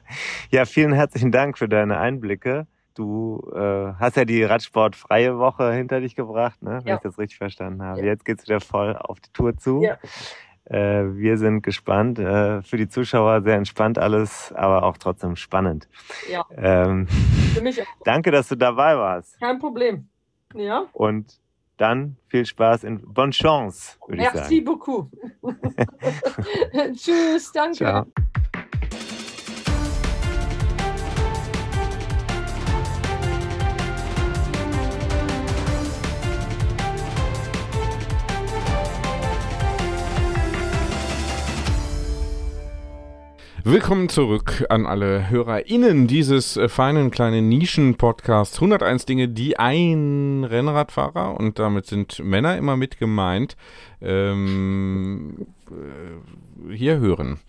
[0.50, 2.66] Ja, vielen herzlichen Dank für deine Einblicke.
[2.94, 6.78] Du äh, hast ja die Radsportfreie Woche hinter dich gebracht, ne?
[6.82, 6.94] wenn Ja.
[6.96, 8.00] ich das richtig verstanden habe.
[8.00, 8.06] Ja.
[8.06, 9.82] Jetzt geht's wieder voll auf die Tour zu.
[9.82, 9.98] Ja.
[10.64, 12.18] Äh, wir sind gespannt.
[12.18, 15.88] Äh, für die Zuschauer sehr entspannt alles, aber auch trotzdem spannend.
[16.30, 16.44] Ja.
[16.56, 17.06] Ähm,
[17.54, 19.38] Für mich auch danke, dass du dabei warst.
[19.38, 20.08] kein Problem.
[20.54, 21.38] Ja, Und
[21.76, 24.64] dann viel Spaß in Bonne Chance, würde ich merci sagen.
[24.64, 25.10] beaucoup.
[26.94, 27.76] Tschüss, danke.
[27.76, 28.06] Ciao.
[43.68, 51.36] Willkommen zurück an alle HörerInnen dieses äh, feinen kleinen Nischen-Podcasts 101 Dinge, die ein Rennradfahrer,
[51.36, 53.56] und damit sind Männer immer mit gemeint,
[54.00, 57.40] ähm, äh, hier hören.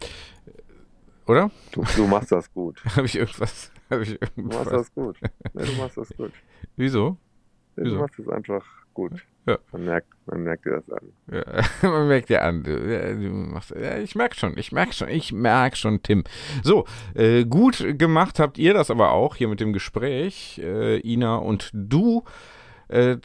[1.27, 1.51] Oder?
[1.71, 2.84] Du, du machst das gut.
[2.95, 3.71] Habe ich irgendwas?
[3.91, 4.71] Habe ich Du machst irgendwas?
[4.71, 5.17] das gut.
[5.53, 6.32] Nee, du machst das gut.
[6.77, 7.17] Wieso?
[7.75, 7.95] Nee, Wieso?
[7.95, 9.23] Du machst es einfach gut.
[9.47, 9.57] Ja.
[9.71, 11.13] Man merkt, man merkt dir das an.
[11.31, 11.43] Ja,
[11.89, 12.63] man merkt ja an.
[12.63, 16.25] Du, ja, du machst, ja, ich merk schon, ich merk schon, ich merk schon, Tim.
[16.63, 21.38] So, äh, gut gemacht habt ihr das aber auch hier mit dem Gespräch, äh, Ina
[21.38, 22.25] und du.
[22.89, 23.17] Äh,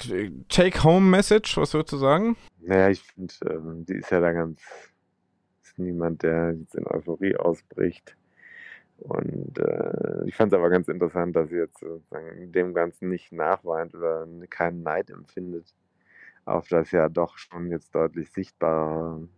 [0.49, 2.37] Take-Home-Message, was würdest du sagen?
[2.61, 4.61] Naja, ich finde, ähm, die ist ja da ganz,
[5.63, 8.17] ist niemand, der jetzt in Euphorie ausbricht.
[8.99, 13.33] Und äh, ich fand es aber ganz interessant, dass sie jetzt sozusagen dem Ganzen nicht
[13.33, 15.73] nachweint oder keinen Neid empfindet
[16.45, 19.29] auf das ja doch schon jetzt deutlich sichtbare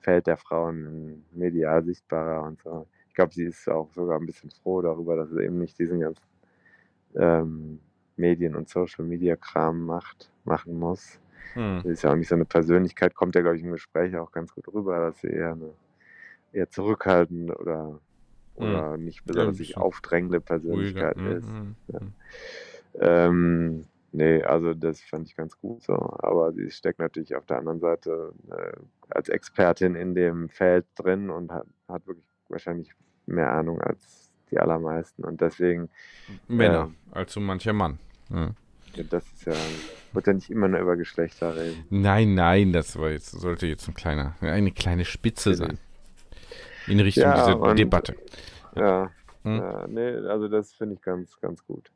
[0.00, 2.86] Feld der Frauen, medial sichtbarer und so.
[3.08, 6.00] Ich glaube, sie ist auch sogar ein bisschen froh darüber, dass sie eben nicht diesen
[6.00, 6.22] ganzen
[7.16, 7.80] ähm,
[8.16, 11.20] Medien- und Social-Media-Kram macht, machen muss.
[11.54, 11.82] Hm.
[11.82, 14.32] Sie ist ja auch nicht so eine Persönlichkeit, kommt ja, glaube ich, im Gespräch auch
[14.32, 15.74] ganz gut rüber, dass sie eher eine
[16.52, 18.00] eher zurückhaltende oder,
[18.54, 20.40] oder nicht besonders sich bisschen aufdrängende
[20.70, 21.06] Ruhiger.
[21.06, 21.48] Persönlichkeit Hm, ist.
[21.48, 22.00] hm, Ja.
[22.00, 22.14] hm.
[23.00, 25.92] Ähm, nee, also das fand ich ganz gut so.
[25.94, 28.72] Aber sie steckt natürlich auf der anderen Seite äh,
[29.10, 32.92] als Expertin in dem Feld drin und hat, hat wirklich wahrscheinlich
[33.26, 35.24] mehr Ahnung als die allermeisten.
[35.24, 35.88] Und deswegen,
[36.48, 37.98] Männer, als so mancher Mann.
[38.30, 38.50] Ja.
[39.10, 39.54] das ist ja,
[40.12, 41.84] wird ja nicht immer nur über Geschlechter reden.
[41.90, 45.78] Nein, nein, das war jetzt, sollte jetzt ein kleiner, eine kleine Spitze sein.
[46.86, 48.16] In Richtung Ja, dieser und- Debatte.
[48.74, 49.10] Ja,
[49.42, 49.58] Hm.
[49.58, 51.90] ja nee, also das finde ich ganz, ganz gut.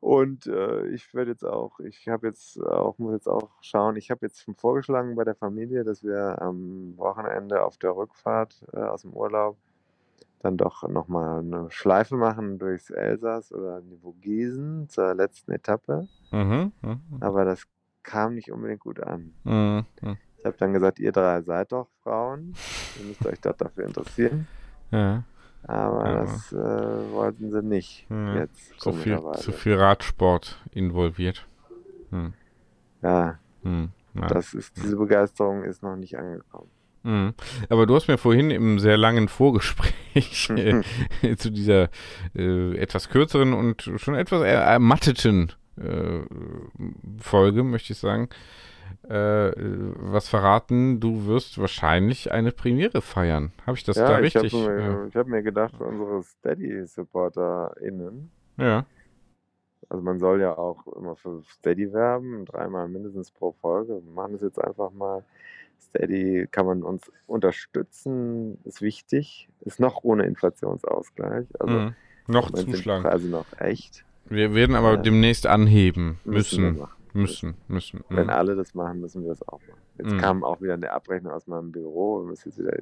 [0.00, 4.10] Und äh, ich werde jetzt auch, ich habe jetzt auch, muss jetzt auch schauen, ich
[4.10, 8.78] habe jetzt schon vorgeschlagen bei der Familie, dass wir am Wochenende auf der Rückfahrt äh,
[8.80, 9.56] aus dem Urlaub
[10.40, 16.06] dann doch nochmal eine Schleife machen durchs Elsass oder die Vogesen zur letzten Etappe.
[16.30, 17.62] Mhm, mhm, Aber das
[18.02, 19.32] kam nicht unbedingt gut an.
[19.44, 20.18] mhm, mhm.
[20.38, 22.54] Ich habe dann gesagt, ihr drei seid doch Frauen,
[23.00, 24.46] ihr müsst euch doch dafür interessieren.
[24.90, 25.24] Ja.
[25.66, 26.14] Aber Ja.
[26.24, 26.56] das äh,
[27.12, 28.78] wollten sie nicht Ja, jetzt.
[28.78, 31.46] Zu viel, zu viel Radsport involviert.
[32.10, 32.32] Hm.
[33.02, 33.90] Ja, Hm.
[34.28, 36.68] Das ist, diese Begeisterung ist noch nicht angekommen.
[37.02, 37.34] Hm.
[37.68, 40.50] Aber du hast mir vorhin im sehr langen Vorgespräch
[41.22, 41.88] äh, zu dieser
[42.36, 46.20] äh, etwas kürzeren und schon etwas ermatteten äh,
[47.18, 48.28] Folge, möchte ich sagen,
[49.08, 51.00] äh, was verraten.
[51.00, 53.52] Du wirst wahrscheinlich eine Premiere feiern.
[53.66, 54.66] Habe ich das da ja, ich habe richtig?
[54.66, 58.86] mir, ich hab mir gedacht, unsere Steady-SupporterInnen, ja.
[59.88, 64.00] also man soll ja auch immer für Steady werben, dreimal mindestens pro Folge.
[64.04, 65.24] Wir machen das jetzt einfach mal.
[65.80, 71.46] Steady kann man uns unterstützen, ist wichtig, ist noch ohne Inflationsausgleich.
[71.60, 71.94] Also Mhm.
[72.26, 73.02] Noch zuschlagen.
[73.02, 74.02] Preise noch echt.
[74.24, 74.96] Wir werden aber Ja.
[74.96, 76.80] demnächst anheben wir müssen.
[77.14, 78.04] Müssen, müssen.
[78.08, 78.30] Wenn Mhm.
[78.30, 79.80] alle das machen, müssen wir das auch machen.
[79.98, 80.18] Jetzt Mhm.
[80.18, 82.76] kam auch wieder eine Abrechnung aus meinem Büro, es ist jetzt wieder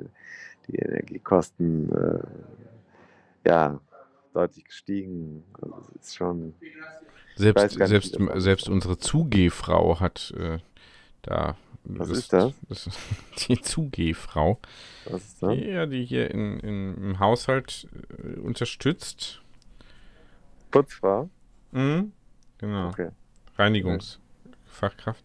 [0.68, 3.78] die Energiekosten äh, ja
[4.32, 5.44] deutlich gestiegen.
[5.60, 6.54] Also es ist schon
[7.36, 10.58] Selbst, gar nicht, selbst, das selbst unsere Zugehfrau hat äh,
[11.22, 11.56] da.
[11.84, 12.54] Was ist das?
[12.68, 12.98] das ist
[13.48, 14.58] die Zugehfrau.
[15.04, 15.58] was ist das?
[15.58, 17.88] Ja, die hier in, in, im Haushalt
[18.22, 19.42] äh, unterstützt.
[20.70, 21.28] Putzfrau?
[21.72, 22.12] Mhm.
[22.58, 22.88] Genau.
[22.88, 23.10] Okay.
[24.72, 25.24] Reinigungsfachkraft.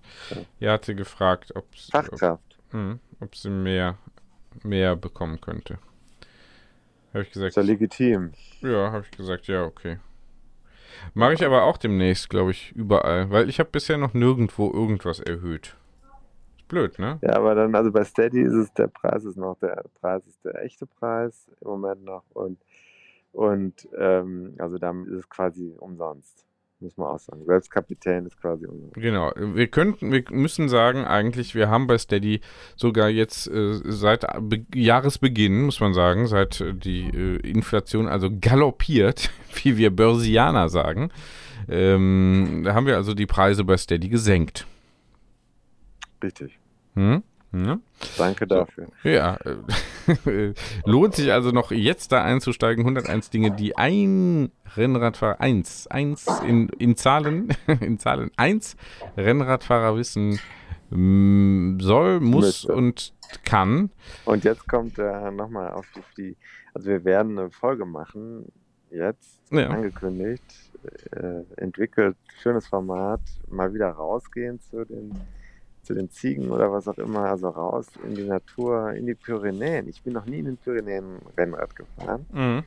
[0.59, 0.73] Ja.
[0.73, 2.57] Hatte gefragt, ob, Fachkraft.
[2.69, 3.97] Ob, mh, ob sie mehr,
[4.63, 5.79] mehr bekommen könnte.
[7.13, 7.49] Habe ich gesagt.
[7.49, 8.33] Ist ja legitim.
[8.61, 9.99] Ja, habe ich gesagt, ja, okay.
[11.13, 15.19] Mache ich aber auch demnächst, glaube ich, überall, weil ich habe bisher noch nirgendwo irgendwas
[15.19, 15.75] erhöht.
[16.57, 17.19] Ist blöd, ne?
[17.21, 20.43] Ja, aber dann, also bei Steady ist es, der Preis ist noch, der Preis ist
[20.43, 22.59] der echte Preis im Moment noch und,
[23.31, 26.47] und ähm, also dann ist es quasi umsonst
[26.79, 27.43] muss man auch sagen.
[27.45, 28.89] Selbst Kapitän ist quasi unser.
[28.91, 29.31] Genau.
[29.35, 32.41] Wir könnten, wir müssen sagen, eigentlich, wir haben bei Steady
[32.75, 38.29] sogar jetzt äh, seit Be Jahresbeginn, muss man sagen, seit äh, die äh, Inflation also
[38.39, 39.29] galoppiert,
[39.63, 41.09] wie wir Börsianer sagen,
[41.67, 44.65] ähm, da haben wir also die Preise bei Steady gesenkt.
[46.23, 46.57] Richtig.
[46.95, 47.23] Hm?
[47.53, 47.79] Ja.
[48.17, 48.87] Danke dafür.
[49.03, 49.37] Ja,
[50.25, 50.53] äh,
[50.85, 52.83] lohnt sich also noch jetzt da einzusteigen.
[52.85, 58.75] 101 Dinge, die ein Rennradfahrer, eins, eins in, in Zahlen, in Zahlen eins
[59.15, 60.39] Rennradfahrer wissen
[60.89, 62.73] mm, soll, muss Müsste.
[62.75, 63.89] und kann.
[64.25, 65.85] Und jetzt kommt äh, nochmal auf
[66.17, 66.35] die,
[66.73, 68.45] also wir werden eine Folge machen,
[68.89, 69.69] jetzt Ja.
[69.69, 70.43] angekündigt,
[71.11, 75.13] äh, entwickelt, schönes Format, mal wieder rausgehen zu den
[75.87, 79.87] zu den Ziegen oder was auch immer, also raus in die Natur, in die Pyrenäen.
[79.87, 82.63] Ich bin noch nie in den Pyrenäen Rennrad gefahren Mhm.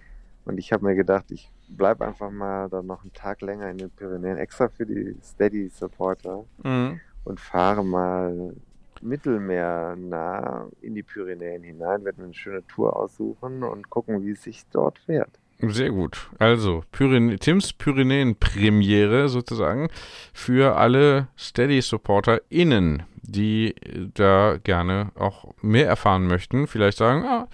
[0.46, 3.78] und ich habe mir gedacht, ich bleibe einfach mal dann noch einen Tag länger in
[3.78, 7.00] den Pyrenäen, extra für die Steady-Supporter Mhm.
[7.24, 8.54] und fahre mal
[9.02, 14.42] mittelmeernah in die Pyrenäen hinein, werde mir eine schöne Tour aussuchen und gucken, wie es
[14.42, 15.30] sich dort fährt.
[15.62, 16.30] Sehr gut.
[16.38, 19.88] Also, Pyren Tims Pyrenäen-Premiere sozusagen
[20.32, 23.74] für alle Steady-SupporterInnen, die
[24.14, 26.66] da gerne auch mehr erfahren möchten.
[26.66, 27.48] Vielleicht sagen, ah,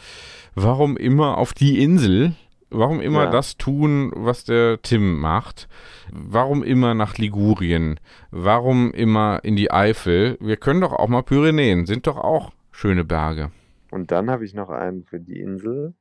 [0.55, 2.33] warum immer auf die Insel?
[2.69, 3.31] Warum immer Ja.
[3.31, 5.69] das tun, was der Tim macht?
[6.13, 8.01] Warum immer nach Ligurien?
[8.31, 10.37] Warum immer in die Eifel?
[10.41, 13.51] Wir können doch auch mal Pyrenäen, sind doch auch schöne Berge.
[13.93, 15.95] Und dann habe ich noch einen für die Insel.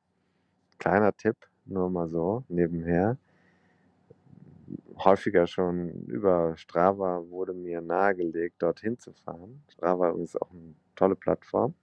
[0.79, 1.35] Kleiner Tipp,
[1.65, 3.17] nur mal so, nebenher.
[4.97, 9.63] Häufiger schon über Strava wurde mir nahegelegt, dorthin zu fahren.
[9.69, 11.75] Strava ist auch eine tolle Plattform.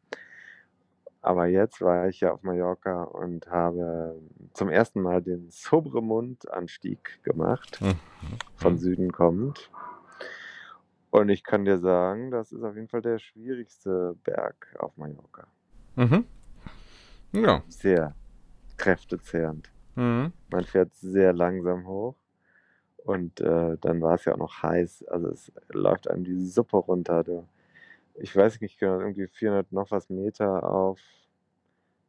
[1.20, 4.20] Aber jetzt war ich ja auf Mallorca und habe
[4.54, 7.98] zum ersten Mal den Sobremund-Anstieg gemacht, Mhm.
[8.56, 9.70] von Süden kommend.
[11.10, 15.46] Und ich kann dir sagen, das ist auf jeden Fall der schwierigste Berg auf Mallorca.
[15.94, 16.24] Mhm.
[17.32, 17.62] Ja.
[17.68, 18.14] Sehr
[18.78, 19.70] kräftezehrend.
[19.94, 20.32] Mhm.
[20.48, 22.16] Man fährt sehr langsam hoch.
[23.04, 25.04] Und äh, dann war es ja auch noch heiß.
[25.08, 27.24] Also es läuft einem die Suppe runter.
[27.24, 27.46] Du.
[28.14, 31.00] Ich weiß nicht genau, irgendwie 400 noch was Meter auf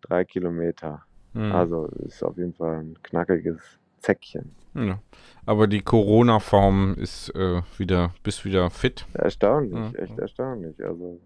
[0.01, 1.03] drei Kilometer.
[1.33, 1.51] Mhm.
[1.51, 4.51] Also ist auf jeden Fall ein knackiges Zäckchen.
[4.75, 4.99] Ja.
[5.45, 9.05] Aber die Corona-Form ist äh, wieder, bist wieder fit.
[9.13, 10.83] Erstaunlich, Ja, echt erstaunlich.
[10.83, 11.19] Also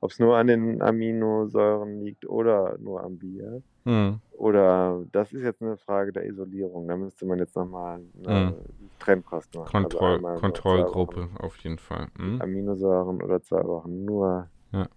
[0.00, 3.62] ob es nur an den Aminosäuren liegt oder nur am Bier.
[3.86, 4.20] Mhm.
[4.30, 6.88] Oder das ist jetzt eine Frage der Isolierung.
[6.88, 8.56] Da müsste man jetzt nochmal eine Mhm.
[8.98, 9.72] Trennkost machen.
[9.72, 12.08] Kontroll, Also nur zwei Kontrollgruppe auf jeden Fall.
[12.18, 12.42] Mhm.
[12.42, 14.88] Aminosäuren oder zwei Wochen nur Ja.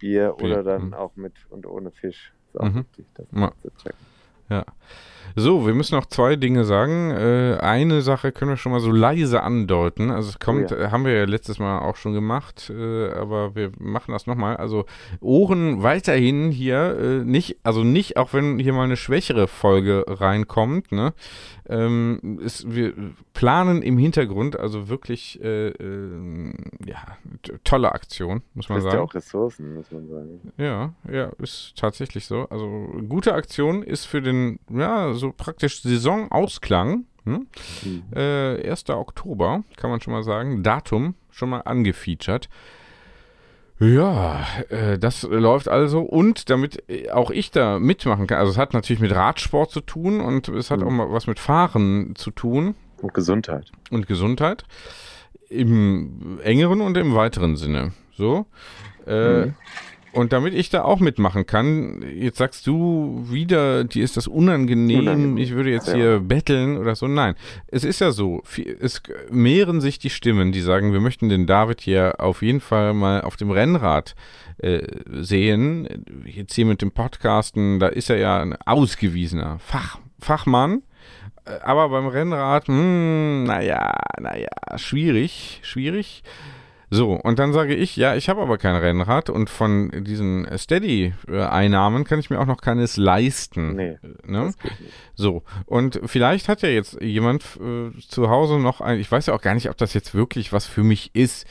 [0.00, 0.94] Bier Bier, oder dann mhm.
[0.94, 2.34] auch mit und ohne Fisch.
[2.46, 2.76] Ist auch Mhm.
[2.76, 3.52] wichtig, das Ja.
[3.62, 4.06] zu checken.
[5.38, 7.10] So, wir müssen noch zwei Dinge sagen.
[7.10, 10.10] Äh, eine Sache können wir schon mal so leise andeuten.
[10.10, 10.90] Also es kommt, Oh ja.
[10.90, 14.56] haben wir ja letztes Mal auch schon gemacht, äh, aber wir machen das nochmal.
[14.56, 14.86] Also
[15.20, 20.90] Ohren weiterhin hier äh, nicht, also nicht, auch wenn hier mal eine schwächere Folge reinkommt,
[20.92, 21.12] ne?
[21.68, 22.94] Ähm, ist, wir
[23.34, 26.52] planen im Hintergrund, also wirklich äh, äh,
[26.86, 26.96] ja,
[27.64, 29.02] tolle Aktion, muss man Das ist sagen.
[29.02, 30.52] ja auch Ressourcen, muss man sagen.
[30.58, 32.46] Ja, ja, ist tatsächlich so.
[32.50, 32.68] Also
[33.08, 34.35] gute Aktion ist für den,
[34.70, 37.04] ja, so praktisch Saisonausklang.
[37.24, 37.46] Hm?
[37.82, 38.02] Mhm.
[38.14, 38.90] Äh, 1.
[38.90, 40.62] Oktober, kann man schon mal sagen.
[40.62, 42.48] Datum schon mal angefeatured.
[43.78, 46.00] Ja, äh, das läuft also.
[46.00, 49.80] Und damit äh, auch ich da mitmachen kann, also es hat natürlich mit Radsport zu
[49.82, 50.86] tun und es hat Mhm.
[50.86, 53.70] auch mal was mit Fahren zu tun Und Gesundheit.
[53.90, 54.64] und Gesundheit.
[55.48, 57.92] Im engeren und im weiteren Sinne.
[58.16, 58.46] So.
[59.06, 59.54] Äh, Mhm.
[60.16, 65.00] Und damit ich da auch mitmachen kann, jetzt sagst du wieder, dir ist das unangenehm,
[65.00, 65.36] Unangenehm.
[65.36, 65.94] ich würde jetzt Ja.
[65.94, 67.06] hier betteln oder so.
[67.06, 67.34] Nein,
[67.68, 68.42] es ist ja so,
[68.80, 72.94] es mehren sich die Stimmen, die sagen, wir möchten den David hier auf jeden Fall
[72.94, 74.14] mal auf dem Rennrad
[74.58, 74.80] äh,
[75.12, 75.86] sehen.
[76.24, 80.82] Jetzt hier mit dem Podcasten, da ist er ja ein ausgewiesener Fach, Fachmann.
[81.44, 86.22] Äh, Aber beim Rennrad, hm, naja, naja, schwierig, schwierig.
[86.88, 92.04] So, und dann sage ich, ja, ich habe aber kein Rennrad und von diesen Steady-Einnahmen
[92.04, 93.74] kann ich mir auch noch keines leisten.
[93.74, 94.54] Nee, Ne?
[94.62, 94.92] geht nicht.
[95.14, 99.34] So, und vielleicht hat ja jetzt jemand äh, zu Hause noch ein, ich weiß ja
[99.34, 101.46] auch gar nicht, ob das jetzt wirklich was für mich ist.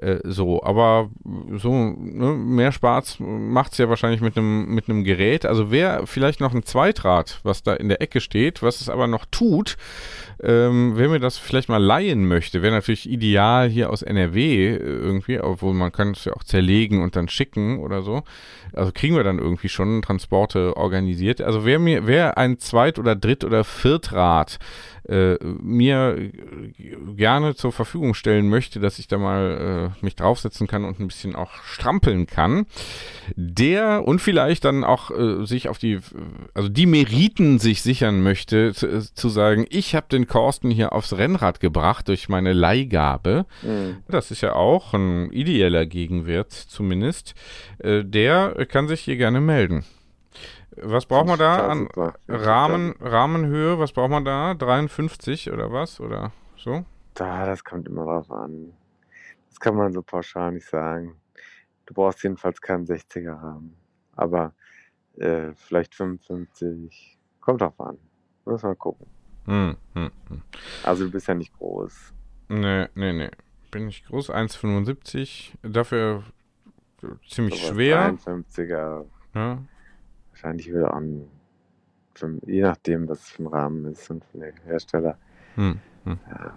[0.00, 1.10] Äh, so, aber
[1.56, 5.44] so ne, mehr Spaß macht es ja wahrscheinlich mit einem mit Gerät.
[5.44, 9.06] Also wer vielleicht noch ein Zweitrad, was da in der Ecke steht, was es aber
[9.06, 9.76] noch tut,
[10.42, 14.76] ähm, wer mir das vielleicht mal leihen möchte, wäre natürlich ideal hier aus NRW äh,
[14.78, 18.22] irgendwie, obwohl man kann es ja auch zerlegen und dann schicken oder so.
[18.72, 21.42] Also kriegen wir dann irgendwie schon Transporte organisiert.
[21.42, 24.58] Also wer mir, wer ein Zweit- oder Dritt- oder Viertrad
[25.08, 26.30] äh, mir
[27.16, 31.08] gerne zur Verfügung stellen möchte, dass ich da mal äh, mich draufsetzen kann und ein
[31.08, 32.66] bisschen auch strampeln kann,
[33.36, 36.00] der und vielleicht dann auch äh, sich auf die,
[36.54, 40.92] also die Meriten sich sichern möchte, zu, äh, zu sagen, ich habe den Korsten hier
[40.92, 43.46] aufs Rennrad gebracht durch meine Leihgabe.
[43.62, 43.98] Mhm.
[44.08, 47.34] Das ist ja auch ein ideeller Gegenwert zumindest.
[47.78, 49.84] Äh, der kann sich hier gerne melden.
[50.82, 51.88] Was braucht man da an
[52.28, 53.78] Rahmen, Rahmenhöhe?
[53.78, 54.54] Was braucht man da?
[54.54, 56.00] 53 oder was?
[56.00, 56.84] Oder so?
[57.14, 58.72] Da, das kommt immer drauf an.
[59.48, 61.16] Das kann man so pauschal nicht sagen.
[61.86, 63.76] Du brauchst jedenfalls keinen 60er Rahmen.
[64.16, 64.54] Aber
[65.16, 67.18] äh, vielleicht 55.
[67.40, 67.98] Kommt drauf an.
[68.44, 69.06] Muss mal gucken.
[69.46, 70.42] Hm, hm, hm.
[70.84, 72.12] Also du bist ja nicht groß.
[72.48, 73.30] Nee, nee, nee.
[73.70, 75.52] Bin ich groß, 1,75.
[75.62, 76.24] Dafür
[77.28, 78.14] ziemlich so schwer.
[78.14, 79.06] 53er.
[79.34, 79.58] Ja.
[80.42, 81.28] Wahrscheinlich wieder an,
[82.46, 85.18] je nachdem, was für ein Rahmen ist und von der Hersteller.
[85.56, 86.18] Hm, hm.
[86.30, 86.54] Ja.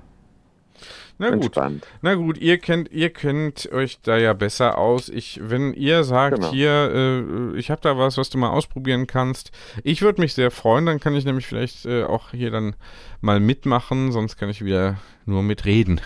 [1.18, 1.58] Na gut.
[2.02, 5.10] Na gut, ihr kennt, ihr kennt euch da ja besser aus.
[5.10, 6.52] Ich, wenn ihr sagt, genau.
[6.52, 9.52] hier, äh, ich habe da was, was du mal ausprobieren kannst,
[9.84, 12.78] ich würde mich sehr freuen, dann kann ich nämlich vielleicht äh, auch hier dann
[13.20, 16.00] mal mitmachen, sonst kann ich wieder nur mitreden.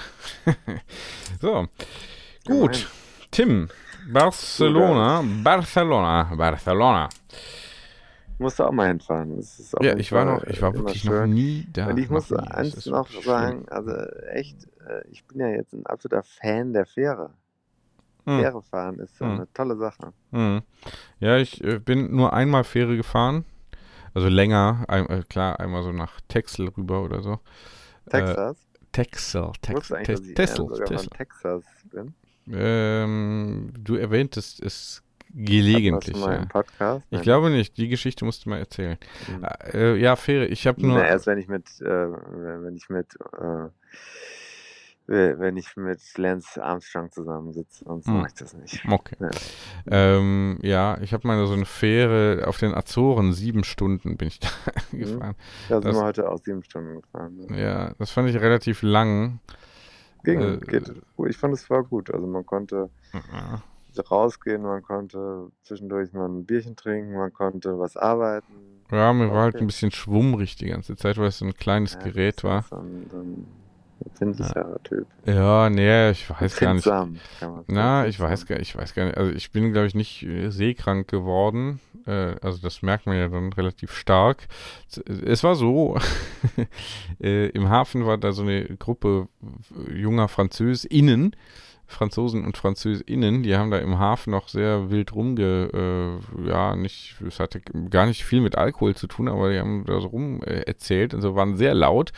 [1.41, 1.67] so.
[2.45, 2.87] Gut.
[3.29, 3.69] Tim,
[4.11, 7.09] Barcelona, Barcelona, Barcelona.
[8.39, 9.43] Musst du auch mal hinfahren.
[9.81, 11.13] ja, ich war noch, ich war wirklich schön.
[11.13, 11.87] noch nie da.
[11.87, 13.69] Und ich muss eins noch sagen, schön.
[13.69, 13.91] also
[14.31, 17.31] echt, äh, ich bin ja jetzt ein absoluter Fan der Fähre.
[18.25, 18.39] Hm.
[18.39, 19.31] Fähre fahren ist hm.
[19.31, 20.13] eine tolle Sache.
[20.31, 20.61] Hm.
[21.19, 23.45] Ja, ich äh, bin nur einmal Fähre gefahren.
[24.13, 27.39] Also länger, ein, äh, klar, einmal so nach Texel rüber oder so.
[28.09, 28.57] Texas?
[28.57, 31.09] Äh, Texel, Texel, Texel, Texel.
[31.09, 32.13] Texas bin.
[32.51, 35.03] Ähm, du erwähntest es
[35.37, 36.17] gelegentlich.
[36.17, 36.45] Mal ja.
[36.45, 37.05] Podcast?
[37.09, 37.77] Ich glaube nicht.
[37.77, 38.97] Die Geschichte musst du mal erzählen.
[39.27, 39.45] Mhm.
[39.73, 40.45] Äh, ja, Fähre.
[40.47, 40.97] Ich habe nur.
[40.97, 43.69] Na, erst wenn ich mit, äh, wenn ich mit, äh,
[45.07, 48.15] wenn ich mit Lance Armstrong zusammensitze, sonst hm.
[48.15, 48.83] mache ich das nicht.
[48.89, 49.15] Okay.
[49.19, 49.29] Ja,
[49.85, 54.39] ähm, ja ich habe mal so eine Fähre auf den Azoren, sieben Stunden bin ich
[54.41, 54.49] da
[54.91, 54.99] mhm.
[54.99, 55.35] gefahren.
[55.69, 57.37] Da sind wir heute auch sieben Stunden gefahren.
[57.37, 57.61] Ne?
[57.61, 59.39] Ja, das fand ich relativ lang.
[60.23, 60.91] Ging, äh, geht.
[61.27, 62.11] Ich fand es war gut.
[62.13, 63.61] Also man konnte ja.
[63.99, 68.53] Rausgehen, man konnte zwischendurch mal ein Bierchen trinken, man konnte was arbeiten.
[68.91, 71.93] Ja, mir war halt ein bisschen schwummrig die ganze Zeit, weil es so ein kleines
[71.93, 72.63] ja, Gerät war.
[72.63, 73.47] So ein, so ein
[74.05, 74.77] empfindlicher ja.
[74.83, 75.07] Typ.
[75.25, 76.89] Ja, nee, ich weiß gar nicht.
[77.67, 79.17] Na, ich weiß gar, ich weiß gar nicht.
[79.17, 81.79] Also ich bin, glaube ich, nicht äh, seekrank geworden.
[82.05, 84.47] Äh, also das merkt man ja dann relativ stark.
[85.25, 85.97] Es war so,
[87.21, 89.27] äh, im Hafen war da so eine Gruppe
[89.93, 91.35] junger FranzösInnen,
[91.87, 97.15] Franzosen und Französinnen, die haben da im Hafen noch sehr wild rumge, äh, ja, nicht,
[97.25, 100.43] es hatte gar nicht viel mit Alkohol zu tun, aber die haben da so rum
[100.43, 102.11] äh, erzählt und so waren sehr laut.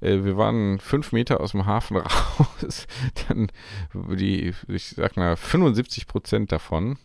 [0.00, 2.86] Äh, wir waren fünf Meter aus dem Hafen raus,
[3.28, 3.48] dann
[3.94, 6.98] die, ich sag mal, 75 Prozent davon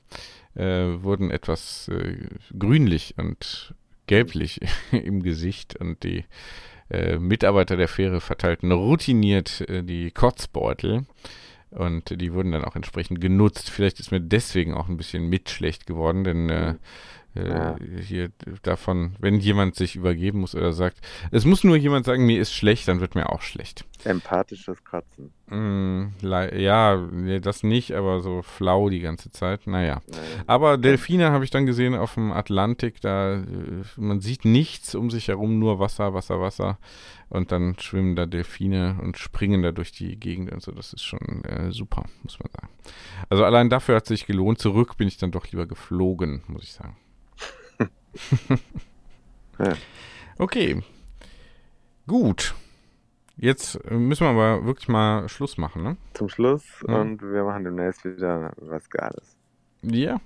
[0.55, 2.17] äh, wurden etwas äh,
[2.57, 3.74] grünlich und
[4.07, 4.59] gelblich
[4.91, 6.26] im Gesicht und die
[6.89, 11.05] äh, Mitarbeiter der Fähre verteilten routiniert die Kotzbeutel.
[11.72, 13.70] Und die wurden dann auch entsprechend genutzt.
[13.70, 16.76] Vielleicht ist mir deswegen auch ein bisschen mit schlecht geworden, denn äh,
[17.36, 17.75] äh, ja.
[18.01, 18.30] hier
[18.63, 20.99] davon, wenn jemand sich übergeben muss oder sagt,
[21.32, 23.86] es muss nur jemand sagen, mir ist schlecht, dann wird mir auch schlecht.
[24.03, 25.32] Empathisches Kratzen.
[25.47, 29.67] Mm, ja, nee, das nicht, aber so flau die ganze Zeit.
[29.67, 30.01] Naja.
[30.07, 30.19] Nein.
[30.47, 33.45] Aber Delfine habe ich dann gesehen auf dem Atlantik, da äh,
[33.97, 36.77] man sieht nichts um sich herum, nur Wasser, Wasser, Wasser.
[37.30, 40.71] Und dann schwimmen da Delfine und springen da durch die Gegend und so.
[40.71, 42.69] Das ist schon äh, super, muss man sagen.
[43.30, 44.59] Also allein dafür hat es sich gelohnt.
[44.59, 46.95] Zurück bin ich dann doch lieber geflogen, muss ich sagen.
[49.59, 49.74] ja.
[50.38, 50.82] Okay.
[52.07, 52.55] Gut.
[53.38, 55.97] Jetzt müssen wir aber wirklich mal Schluss machen, ne?
[56.13, 56.99] Zum Schluss ja.
[56.99, 59.38] und wir machen demnächst wieder was Geiles.
[59.82, 60.20] Ja,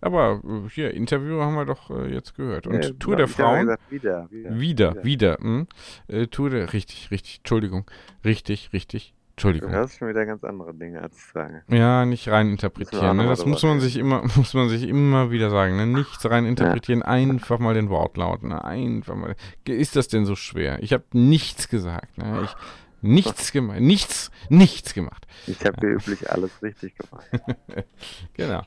[0.00, 2.68] aber äh, hier, Interview haben wir doch äh, jetzt gehört.
[2.68, 3.62] Und ja, Tour der Frauen.
[3.62, 4.60] Gesagt, wieder, wieder.
[4.60, 5.04] Wieder, wieder.
[5.04, 5.66] wieder hm?
[6.06, 7.90] äh, Tour der, richtig, richtig, Entschuldigung.
[8.24, 9.70] Richtig, richtig, Entschuldigung.
[9.70, 11.62] Du hörst schon wieder ganz andere Dinge, als ich sage.
[11.68, 13.16] Ja, nicht rein interpretieren.
[13.16, 13.26] Ne?
[13.26, 15.76] Das muss man sich immer, muss man sich immer wieder sagen.
[15.76, 15.86] Ne?
[15.86, 17.06] Nichts rein interpretieren, ja.
[17.06, 18.42] einfach mal den Wortlaut.
[18.42, 18.62] Ne?
[18.62, 19.34] Einfach mal.
[19.64, 20.82] Ist das denn so schwer?
[20.82, 22.18] Ich habe nichts gesagt.
[22.18, 22.42] Ne?
[22.44, 22.54] Ich
[23.00, 23.80] Nichts gemacht.
[23.80, 25.26] Nichts, nichts gemacht.
[25.46, 27.26] Ich habe wie üblich alles richtig gemacht.
[28.34, 28.62] Genau.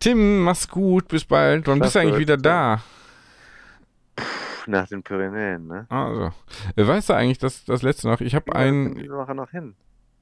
[0.00, 1.68] Tim, mach's gut, bis bald.
[1.68, 2.82] Wann bist du eigentlich wieder da?
[4.66, 5.86] Nach den Pyrenäen, ne?
[5.88, 6.30] Also,
[6.76, 9.74] äh, weißt du eigentlich, dass das letzte noch, ich habe kriegen wir Woche noch hin.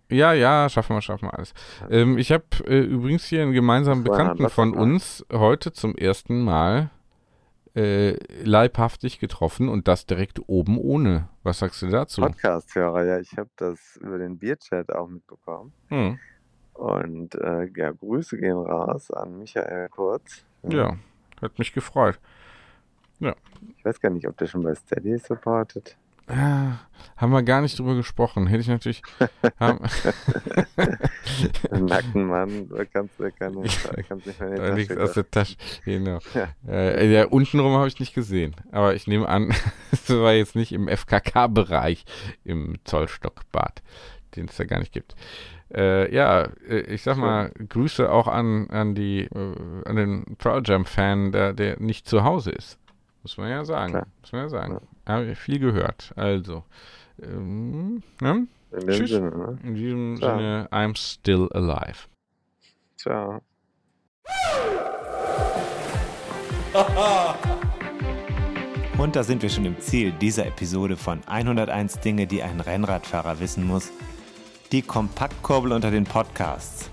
[0.09, 1.53] ja, ja, schaffen wir, schaffen wir alles.
[1.91, 6.45] Ähm, ich habe äh, übrigens hier einen gemeinsamen Das Bekannten von uns heute zum ersten
[6.45, 6.91] Mal
[7.77, 11.29] äh, leibhaftig getroffen und das direkt oben ohne.
[11.43, 12.23] Was sagst du dazu?
[12.23, 15.73] Podcast-Hörer, ja, ich habe das über den Bierchat auch mitbekommen.
[15.89, 16.19] Hm.
[16.73, 20.45] Und äh, ja, Grüße gehen raus an Michael Kurz.
[20.63, 20.97] Ja,
[21.43, 22.19] hat mich gefreut.
[23.21, 25.97] Ich weiß gar nicht, ob der schon bei Steady supportet.
[26.29, 26.81] Ja,
[27.17, 28.49] haben wir gar nicht drüber gesprochen.
[28.49, 29.01] Hätte ich natürlich.
[29.61, 29.79] haben,
[31.71, 35.57] nackten Mann, da kannst du keine, da kannst nicht mehr Da liegt aus der Tasche.
[35.85, 36.19] Genau.
[36.35, 36.49] Ja.
[36.69, 38.57] Äh, ja, untenrum habe ich nicht gesehen.
[38.73, 39.55] Aber ich nehme an,
[39.93, 42.05] es war jetzt nicht im FKK-Bereich
[42.43, 43.83] im Zollstockbad,
[44.35, 45.15] den es ja gar nicht gibt.
[45.73, 49.55] Äh, ja, äh, ich sag mal, Grüße auch an, an die, äh,
[49.85, 52.79] an den Pearl Jam-Fan, der, der nicht zu Hause ist.
[53.27, 53.91] Muss man ja sagen.
[53.91, 54.07] Klar.
[54.21, 54.81] Muss man ja sagen.
[55.05, 56.13] Habe ich viel gehört.
[56.15, 56.63] Also,
[57.21, 58.47] ähm, ne?
[58.71, 59.11] In Tschüss.
[59.11, 59.59] Sinne, ne?
[59.65, 60.37] in diesem Ciao.
[60.37, 62.07] Sinne, I'm still alive.
[62.97, 63.41] Ciao.
[68.97, 73.41] Und da sind wir schon im Ziel dieser Episode von 101 Dinge, die ein Rennradfahrer
[73.41, 73.91] wissen muss.
[74.71, 76.93] Die Kompaktkurbel unter den Podcasts.